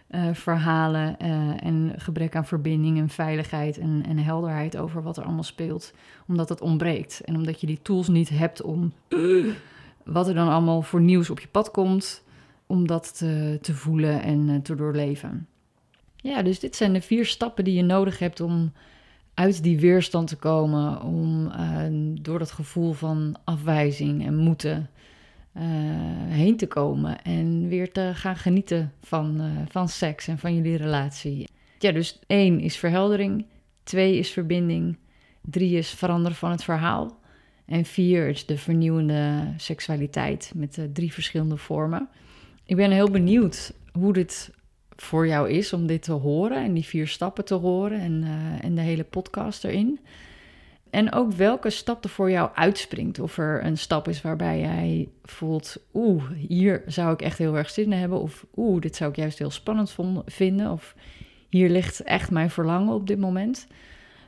uh, 0.09 0.33
verhalen 0.33 1.17
en 1.59 1.93
gebrek 1.97 2.35
aan 2.35 2.45
verbinding 2.45 2.97
en 2.97 3.09
veiligheid 3.09 3.77
en, 3.77 4.03
en, 4.07 4.17
helderheid 4.17 4.77
over 4.77 5.03
wat 5.03 5.17
er 5.17 5.23
allemaal 5.23 5.43
speelt, 5.43 5.93
omdat 6.27 6.49
het 6.49 6.61
ontbreekt. 6.61 7.21
En 7.25 7.35
omdat 7.35 7.61
je 7.61 7.67
die 7.67 7.79
tools 7.81 8.07
niet 8.07 8.29
hebt 8.29 8.61
om 8.61 8.93
wat 10.03 10.27
er 10.27 10.33
dan 10.33 10.49
allemaal 10.49 10.81
voor 10.81 11.01
nieuws 11.01 11.29
op 11.29 11.39
je 11.39 11.47
pad 11.47 11.71
komt, 11.71 12.23
om 12.65 12.87
dat 12.87 13.17
te, 13.17 13.57
te 13.61 13.73
voelen 13.73 14.21
en 14.21 14.61
te 14.61 14.75
doorleven. 14.75 15.47
Ja, 16.15 16.41
dus 16.41 16.59
dit 16.59 16.75
zijn 16.75 16.93
de 16.93 17.01
vier 17.01 17.25
stappen 17.25 17.63
die 17.63 17.75
je 17.75 17.83
nodig 17.83 18.19
hebt 18.19 18.39
om 18.39 18.71
uit 19.33 19.63
die 19.63 19.79
weerstand 19.79 20.27
te 20.27 20.35
komen, 20.35 21.01
om 21.01 21.51
door 22.21 22.39
dat 22.39 22.51
gevoel 22.51 22.93
van 22.93 23.35
afwijzing 23.43 24.25
en 24.25 24.35
moeten 24.35 24.89
uh, 25.57 25.63
heen 26.27 26.57
te 26.57 26.67
komen 26.67 27.21
en 27.21 27.67
weer 27.67 27.91
te 27.91 28.11
gaan 28.13 28.35
genieten 28.35 28.93
van, 29.01 29.41
uh, 29.41 29.45
van 29.69 29.89
seks 29.89 30.27
en 30.27 30.37
van 30.37 30.55
jullie 30.55 30.77
relatie. 30.77 31.47
Ja, 31.79 31.91
dus 31.91 32.19
één 32.27 32.59
is 32.59 32.77
verheldering, 32.77 33.45
twee 33.83 34.17
is 34.17 34.29
verbinding, 34.29 34.97
drie 35.41 35.77
is 35.77 35.89
veranderen 35.89 36.37
van 36.37 36.51
het 36.51 36.63
verhaal 36.63 37.19
en 37.65 37.85
vier 37.85 38.27
is 38.27 38.45
de 38.45 38.57
vernieuwende 38.57 39.53
seksualiteit 39.57 40.51
met 40.55 40.73
de 40.73 40.91
drie 40.91 41.13
verschillende 41.13 41.57
vormen. 41.57 42.09
Ik 42.65 42.75
ben 42.75 42.91
heel 42.91 43.09
benieuwd 43.09 43.73
hoe 43.91 44.13
dit 44.13 44.51
voor 44.95 45.27
jou 45.27 45.49
is 45.49 45.73
om 45.73 45.87
dit 45.87 46.03
te 46.03 46.11
horen 46.11 46.63
en 46.63 46.73
die 46.73 46.85
vier 46.85 47.07
stappen 47.07 47.45
te 47.45 47.53
horen 47.53 47.99
en, 47.99 48.23
en 48.61 48.75
de 48.75 48.81
hele 48.81 49.03
podcast 49.03 49.63
erin. 49.63 49.99
En 50.89 51.11
ook 51.13 51.31
welke 51.31 51.69
stap 51.69 52.03
er 52.03 52.09
voor 52.09 52.31
jou 52.31 52.49
uitspringt. 52.53 53.19
Of 53.19 53.37
er 53.37 53.65
een 53.65 53.77
stap 53.77 54.07
is 54.07 54.21
waarbij 54.21 54.59
jij 54.59 55.09
voelt: 55.23 55.77
oeh, 55.93 56.23
hier 56.47 56.83
zou 56.85 57.13
ik 57.13 57.21
echt 57.21 57.37
heel 57.37 57.57
erg 57.57 57.69
zin 57.69 57.83
in 57.83 57.99
hebben. 57.99 58.21
Of 58.21 58.45
oeh, 58.55 58.81
dit 58.81 58.95
zou 58.95 59.09
ik 59.09 59.15
juist 59.15 59.39
heel 59.39 59.51
spannend 59.51 59.95
vinden. 60.25 60.71
Of 60.71 60.95
hier 61.49 61.69
ligt 61.69 61.99
echt 61.99 62.31
mijn 62.31 62.49
verlangen 62.49 62.93
op 62.93 63.07
dit 63.07 63.19
moment. 63.19 63.67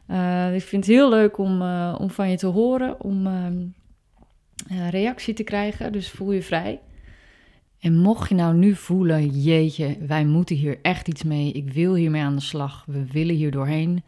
Uh, 0.08 0.56
ik 0.56 0.62
vind 0.62 0.86
het 0.86 0.95
heel 0.95 1.10
leuk 1.10 1.38
om, 1.38 1.62
uh, 1.62 1.95
om 2.00 2.10
van 2.10 2.30
je 2.30 2.38
te 2.38 2.47
horen, 2.47 3.02
om 3.02 3.28
uh, 3.28 4.89
reactie 4.89 5.34
te 5.34 5.43
krijgen. 5.43 5.91
Dus 5.91 6.10
voel 6.10 6.32
je 6.32 6.43
vrij. 6.43 6.80
En 7.80 7.97
mocht 7.97 8.30
je 8.30 8.36
nou 8.36 8.56
nu 8.56 8.76
voelen, 8.76 9.28
jeetje, 9.28 9.97
wij 10.08 10.26
moeten 10.26 10.56
hier 10.56 10.80
echt 10.82 11.08
iets 11.08 11.24
mee, 11.24 11.52
ik 11.52 11.74
wil 11.74 11.95
hiermee 11.95 12.21
aan 12.21 12.36
de 12.36 12.41
slag, 12.41 12.84
we 12.88 13.12
willen 13.12 13.36
hier 13.36 13.52
doorheen, 13.52 14.04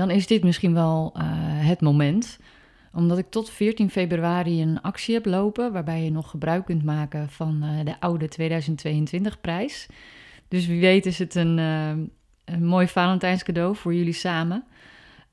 dan 0.00 0.10
is 0.10 0.26
dit 0.26 0.44
misschien 0.44 0.74
wel 0.74 1.14
uh, 1.16 1.22
het 1.68 1.80
moment. 1.80 2.38
Omdat 2.92 3.18
ik 3.18 3.30
tot 3.30 3.50
14 3.50 3.90
februari 3.90 4.62
een 4.62 4.80
actie 4.82 5.14
heb 5.14 5.26
lopen, 5.26 5.72
waarbij 5.72 6.04
je 6.04 6.10
nog 6.10 6.30
gebruik 6.30 6.64
kunt 6.64 6.84
maken 6.84 7.28
van 7.28 7.60
uh, 7.62 7.84
de 7.84 8.00
oude 8.00 8.28
2022 8.28 9.40
prijs. 9.40 9.86
Dus 10.48 10.66
wie 10.66 10.80
weet 10.80 11.06
is 11.06 11.18
het 11.18 11.34
een, 11.34 11.58
uh, 11.58 11.88
een 12.44 12.64
mooi 12.64 12.88
Valentijnscadeau 12.88 13.76
voor 13.76 13.94
jullie 13.94 14.12
samen. 14.12 14.64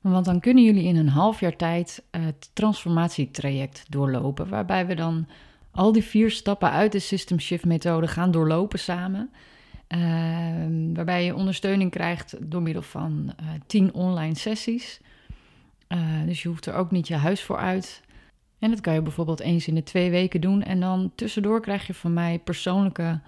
Want 0.00 0.24
dan 0.24 0.40
kunnen 0.40 0.64
jullie 0.64 0.84
in 0.84 0.96
een 0.96 1.08
half 1.08 1.40
jaar 1.40 1.56
tijd 1.56 2.02
het 2.10 2.50
transformatietraject 2.52 3.84
doorlopen, 3.88 4.48
waarbij 4.48 4.86
we 4.86 4.94
dan 4.94 5.26
al 5.70 5.92
die 5.92 6.04
vier 6.04 6.30
stappen 6.30 6.70
uit 6.70 6.92
de 6.92 6.98
System 6.98 7.40
Shift 7.40 7.64
methode 7.64 8.08
gaan 8.08 8.30
doorlopen 8.30 8.78
samen. 8.78 9.30
Uh, 9.88 10.00
waarbij 10.94 11.24
je 11.24 11.34
ondersteuning 11.34 11.90
krijgt 11.90 12.50
door 12.50 12.62
middel 12.62 12.82
van 12.82 13.32
uh, 13.40 13.46
tien 13.66 13.94
online 13.94 14.34
sessies. 14.34 15.00
Uh, 15.88 15.98
dus 16.26 16.42
je 16.42 16.48
hoeft 16.48 16.66
er 16.66 16.74
ook 16.74 16.90
niet 16.90 17.08
je 17.08 17.14
huis 17.14 17.42
voor 17.42 17.56
uit. 17.56 18.02
En 18.58 18.70
dat 18.70 18.80
kan 18.80 18.94
je 18.94 19.02
bijvoorbeeld 19.02 19.40
eens 19.40 19.68
in 19.68 19.74
de 19.74 19.82
twee 19.82 20.10
weken 20.10 20.40
doen. 20.40 20.62
En 20.62 20.80
dan 20.80 21.12
tussendoor 21.14 21.60
krijg 21.60 21.86
je 21.86 21.94
van 21.94 22.12
mij 22.12 22.38
persoonlijke 22.38 23.20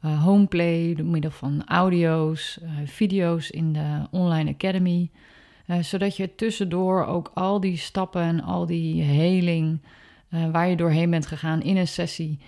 eh, 0.00 0.22
homeplay 0.22 0.94
door 0.94 1.06
middel 1.06 1.30
van 1.30 1.62
audio's, 1.66 2.60
video's 2.84 3.50
in 3.50 3.72
de 3.72 4.06
Online 4.10 4.50
Academy. 4.50 5.10
zodat 5.80 6.16
je 6.16 6.34
tussendoor 6.34 7.06
ook 7.06 7.30
al 7.34 7.60
die 7.60 7.76
stappen 7.76 8.22
en 8.22 8.42
al 8.42 8.66
die 8.66 9.02
heling 9.02 9.80
waar 10.28 10.68
je 10.68 10.76
doorheen 10.76 11.10
bent 11.10 11.26
gegaan 11.26 11.62
in 11.62 11.76
een 11.76 11.88
sessie 11.88 12.38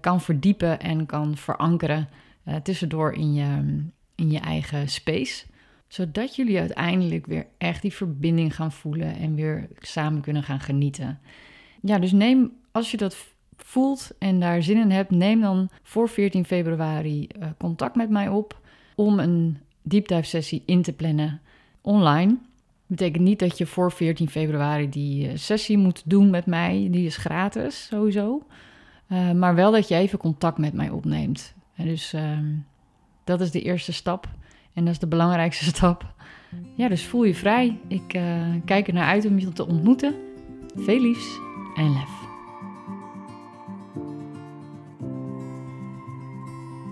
kan 0.00 0.20
verdiepen 0.20 0.80
en 0.80 1.06
kan 1.06 1.36
verankeren 1.36 2.08
uh, 2.48 2.56
tussendoor 2.56 3.12
in 3.12 3.34
je, 3.34 3.84
in 4.14 4.30
je 4.30 4.38
eigen 4.38 4.88
space. 4.88 5.44
Zodat 5.88 6.36
jullie 6.36 6.58
uiteindelijk 6.58 7.26
weer 7.26 7.46
echt 7.58 7.82
die 7.82 7.92
verbinding 7.92 8.54
gaan 8.54 8.72
voelen 8.72 9.16
en 9.16 9.34
weer 9.34 9.68
samen 9.78 10.20
kunnen 10.20 10.42
gaan 10.42 10.60
genieten. 10.60 11.18
Ja, 11.80 11.98
dus 11.98 12.12
neem, 12.12 12.52
als 12.72 12.90
je 12.90 12.96
dat 12.96 13.16
voelt 13.56 14.10
en 14.18 14.40
daar 14.40 14.62
zin 14.62 14.76
in 14.76 14.90
hebt, 14.90 15.10
neem 15.10 15.40
dan 15.40 15.70
voor 15.82 16.08
14 16.08 16.44
februari 16.44 17.28
contact 17.58 17.96
met 17.96 18.10
mij 18.10 18.28
op 18.28 18.60
om 18.94 19.18
een 19.18 19.58
sessie 20.22 20.62
in 20.66 20.82
te 20.82 20.92
plannen 20.92 21.40
online 21.80 22.38
betekent 22.86 23.24
niet 23.24 23.38
dat 23.38 23.58
je 23.58 23.66
voor 23.66 23.92
14 23.92 24.28
februari 24.28 24.88
die 24.88 25.28
eh, 25.28 25.36
sessie 25.36 25.78
moet 25.78 26.02
doen 26.04 26.30
met 26.30 26.46
mij. 26.46 26.88
Die 26.90 27.06
is 27.06 27.16
gratis 27.16 27.86
sowieso. 27.86 28.46
Maar 29.34 29.54
wel 29.54 29.72
dat 29.72 29.88
je 29.88 29.94
even 29.94 30.18
contact 30.18 30.58
met 30.58 30.72
mij 30.72 30.90
opneemt. 30.90 31.54
Dus 31.76 32.14
uh, 32.14 32.38
dat 33.24 33.40
is 33.40 33.50
de 33.50 33.62
eerste 33.62 33.92
stap. 33.92 34.28
En 34.72 34.84
dat 34.84 34.92
is 34.92 34.98
de 34.98 35.06
belangrijkste 35.06 35.64
stap. 35.74 36.14
Ja, 36.74 36.88
dus 36.88 37.04
voel 37.04 37.24
je 37.24 37.34
vrij. 37.34 37.78
Ik 37.88 38.14
uh, 38.14 38.22
kijk 38.64 38.88
er 38.88 38.94
naar 38.94 39.08
uit 39.08 39.26
om 39.26 39.38
je 39.38 39.52
te 39.52 39.66
ontmoeten. 39.66 40.14
Veel 40.76 41.00
liefs 41.00 41.38
en 41.76 41.92
lef. 41.92 42.24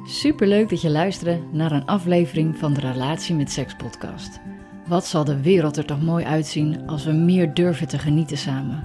Super 0.06 0.46
leuk 0.46 0.68
dat 0.68 0.80
je 0.80 0.90
luisterde 0.90 1.42
naar 1.52 1.72
een 1.72 1.86
aflevering 1.86 2.58
van 2.58 2.74
de 2.74 2.80
Relatie 2.80 3.34
met 3.34 3.50
Seks 3.50 3.74
podcast. 3.74 4.40
Wat 4.86 5.06
zal 5.06 5.24
de 5.24 5.42
wereld 5.42 5.76
er 5.76 5.84
toch 5.84 6.02
mooi 6.02 6.24
uitzien 6.24 6.86
als 6.86 7.04
we 7.04 7.12
meer 7.12 7.54
durven 7.54 7.88
te 7.88 7.98
genieten 7.98 8.38
samen? 8.38 8.84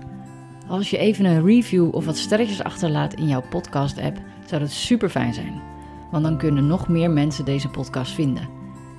Als 0.67 0.89
je 0.89 0.97
even 0.97 1.25
een 1.25 1.45
review 1.45 1.95
of 1.95 2.05
wat 2.05 2.17
sterretjes 2.17 2.63
achterlaat 2.63 3.13
in 3.13 3.27
jouw 3.27 3.43
podcast-app, 3.49 4.17
zou 4.45 4.61
dat 4.61 4.71
super 4.71 5.09
fijn 5.09 5.33
zijn. 5.33 5.61
Want 6.11 6.23
dan 6.23 6.37
kunnen 6.37 6.67
nog 6.67 6.87
meer 6.87 7.11
mensen 7.11 7.45
deze 7.45 7.69
podcast 7.69 8.11
vinden. 8.11 8.49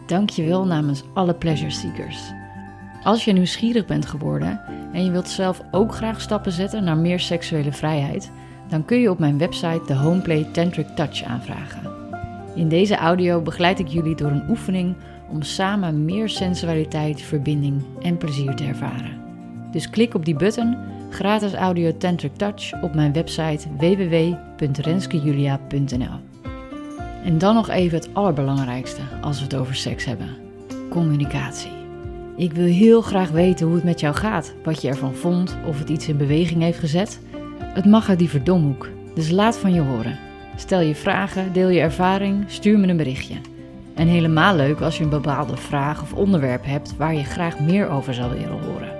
Dank 0.06 0.30
je 0.30 0.44
wel 0.44 0.66
namens 0.66 1.02
alle 1.14 1.34
pleasure 1.34 1.70
seekers. 1.70 2.32
Als 3.02 3.24
je 3.24 3.32
nieuwsgierig 3.32 3.86
bent 3.86 4.06
geworden 4.06 4.60
en 4.92 5.04
je 5.04 5.10
wilt 5.10 5.28
zelf 5.28 5.62
ook 5.70 5.94
graag 5.94 6.20
stappen 6.20 6.52
zetten 6.52 6.84
naar 6.84 6.96
meer 6.96 7.20
seksuele 7.20 7.72
vrijheid, 7.72 8.30
dan 8.68 8.84
kun 8.84 8.98
je 8.98 9.10
op 9.10 9.18
mijn 9.18 9.38
website 9.38 9.82
de 9.86 9.94
Homeplay 9.94 10.48
Tantric 10.52 10.86
Touch 10.86 11.22
aanvragen. 11.22 11.90
In 12.54 12.68
deze 12.68 12.96
audio 12.96 13.40
begeleid 13.40 13.78
ik 13.78 13.88
jullie 13.88 14.14
door 14.14 14.30
een 14.30 14.50
oefening 14.50 14.96
om 15.30 15.42
samen 15.42 16.04
meer 16.04 16.28
sensualiteit, 16.28 17.22
verbinding 17.22 17.82
en 18.02 18.16
plezier 18.16 18.54
te 18.54 18.64
ervaren. 18.64 19.18
Dus 19.70 19.90
klik 19.90 20.14
op 20.14 20.24
die 20.24 20.36
button, 20.36 20.76
gratis 21.10 21.54
audio 21.54 21.96
Tantric 21.96 22.36
Touch, 22.36 22.82
op 22.82 22.94
mijn 22.94 23.12
website 23.12 23.68
www.renskejulia.nl. 23.76 26.29
En 27.24 27.38
dan 27.38 27.54
nog 27.54 27.68
even 27.68 27.98
het 27.98 28.08
allerbelangrijkste 28.12 29.00
als 29.20 29.38
we 29.38 29.44
het 29.44 29.56
over 29.56 29.74
seks 29.74 30.04
hebben: 30.04 30.36
communicatie. 30.90 31.78
Ik 32.36 32.52
wil 32.52 32.66
heel 32.66 33.00
graag 33.00 33.30
weten 33.30 33.66
hoe 33.66 33.74
het 33.74 33.84
met 33.84 34.00
jou 34.00 34.14
gaat, 34.14 34.54
wat 34.64 34.82
je 34.82 34.88
ervan 34.88 35.14
vond, 35.14 35.56
of 35.66 35.78
het 35.78 35.88
iets 35.88 36.08
in 36.08 36.16
beweging 36.16 36.62
heeft 36.62 36.78
gezet. 36.78 37.20
Het 37.62 37.84
mag 37.84 38.08
uit 38.08 38.18
die 38.18 38.28
verdomhoek, 38.28 38.88
dus 39.14 39.30
laat 39.30 39.58
van 39.58 39.72
je 39.72 39.80
horen. 39.80 40.18
Stel 40.56 40.80
je 40.80 40.94
vragen, 40.94 41.52
deel 41.52 41.68
je 41.68 41.80
ervaring, 41.80 42.44
stuur 42.46 42.78
me 42.78 42.86
een 42.86 42.96
berichtje. 42.96 43.34
En 43.94 44.06
helemaal 44.06 44.56
leuk 44.56 44.80
als 44.80 44.98
je 44.98 45.04
een 45.04 45.10
bepaalde 45.10 45.56
vraag 45.56 46.02
of 46.02 46.12
onderwerp 46.12 46.64
hebt 46.64 46.96
waar 46.96 47.14
je 47.14 47.24
graag 47.24 47.60
meer 47.60 47.88
over 47.88 48.14
zou 48.14 48.32
willen 48.32 48.64
horen. 48.64 48.92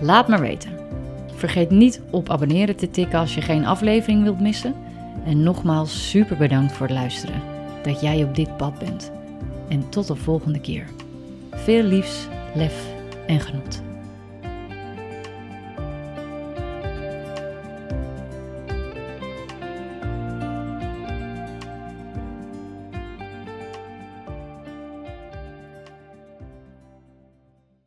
Laat 0.00 0.28
maar 0.28 0.40
weten. 0.40 0.70
Vergeet 1.34 1.70
niet 1.70 2.00
op 2.10 2.30
abonneren 2.30 2.76
te 2.76 2.90
tikken 2.90 3.18
als 3.18 3.34
je 3.34 3.40
geen 3.40 3.66
aflevering 3.66 4.22
wilt 4.22 4.40
missen. 4.40 4.74
En 5.24 5.42
nogmaals 5.42 6.10
super 6.10 6.36
bedankt 6.36 6.72
voor 6.72 6.86
het 6.86 6.96
luisteren. 6.96 7.55
Dat 7.86 8.00
jij 8.00 8.24
op 8.24 8.34
dit 8.34 8.56
pad 8.56 8.78
bent. 8.78 9.10
En 9.68 9.88
tot 9.88 10.06
de 10.06 10.16
volgende 10.16 10.60
keer. 10.60 10.86
Veel 11.50 11.82
liefs, 11.82 12.26
lef 12.54 12.86
en 13.26 13.40
genot. 13.40 13.85